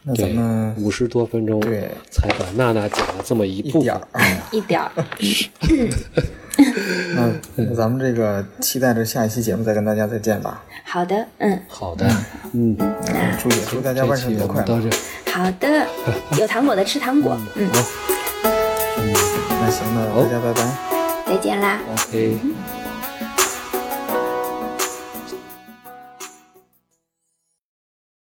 [0.03, 4.03] 那咱们五十多分钟，对，才把娜娜讲了这么一一点儿，
[4.53, 4.93] 一点儿。
[7.17, 10.63] 那那咱们这个期待着下一期节目再跟大家再见吧。
[10.85, 12.09] 好的，嗯，好的，
[12.53, 12.77] 嗯，
[13.43, 14.81] 祝祝大家万圣节快乐。
[15.33, 15.87] 好的，
[16.39, 17.69] 有糖果的吃糖果，嗯。
[18.97, 19.13] 嗯，
[19.49, 20.61] 那行，那大家拜拜，
[21.27, 21.81] 再见啦。
[21.93, 22.39] OK。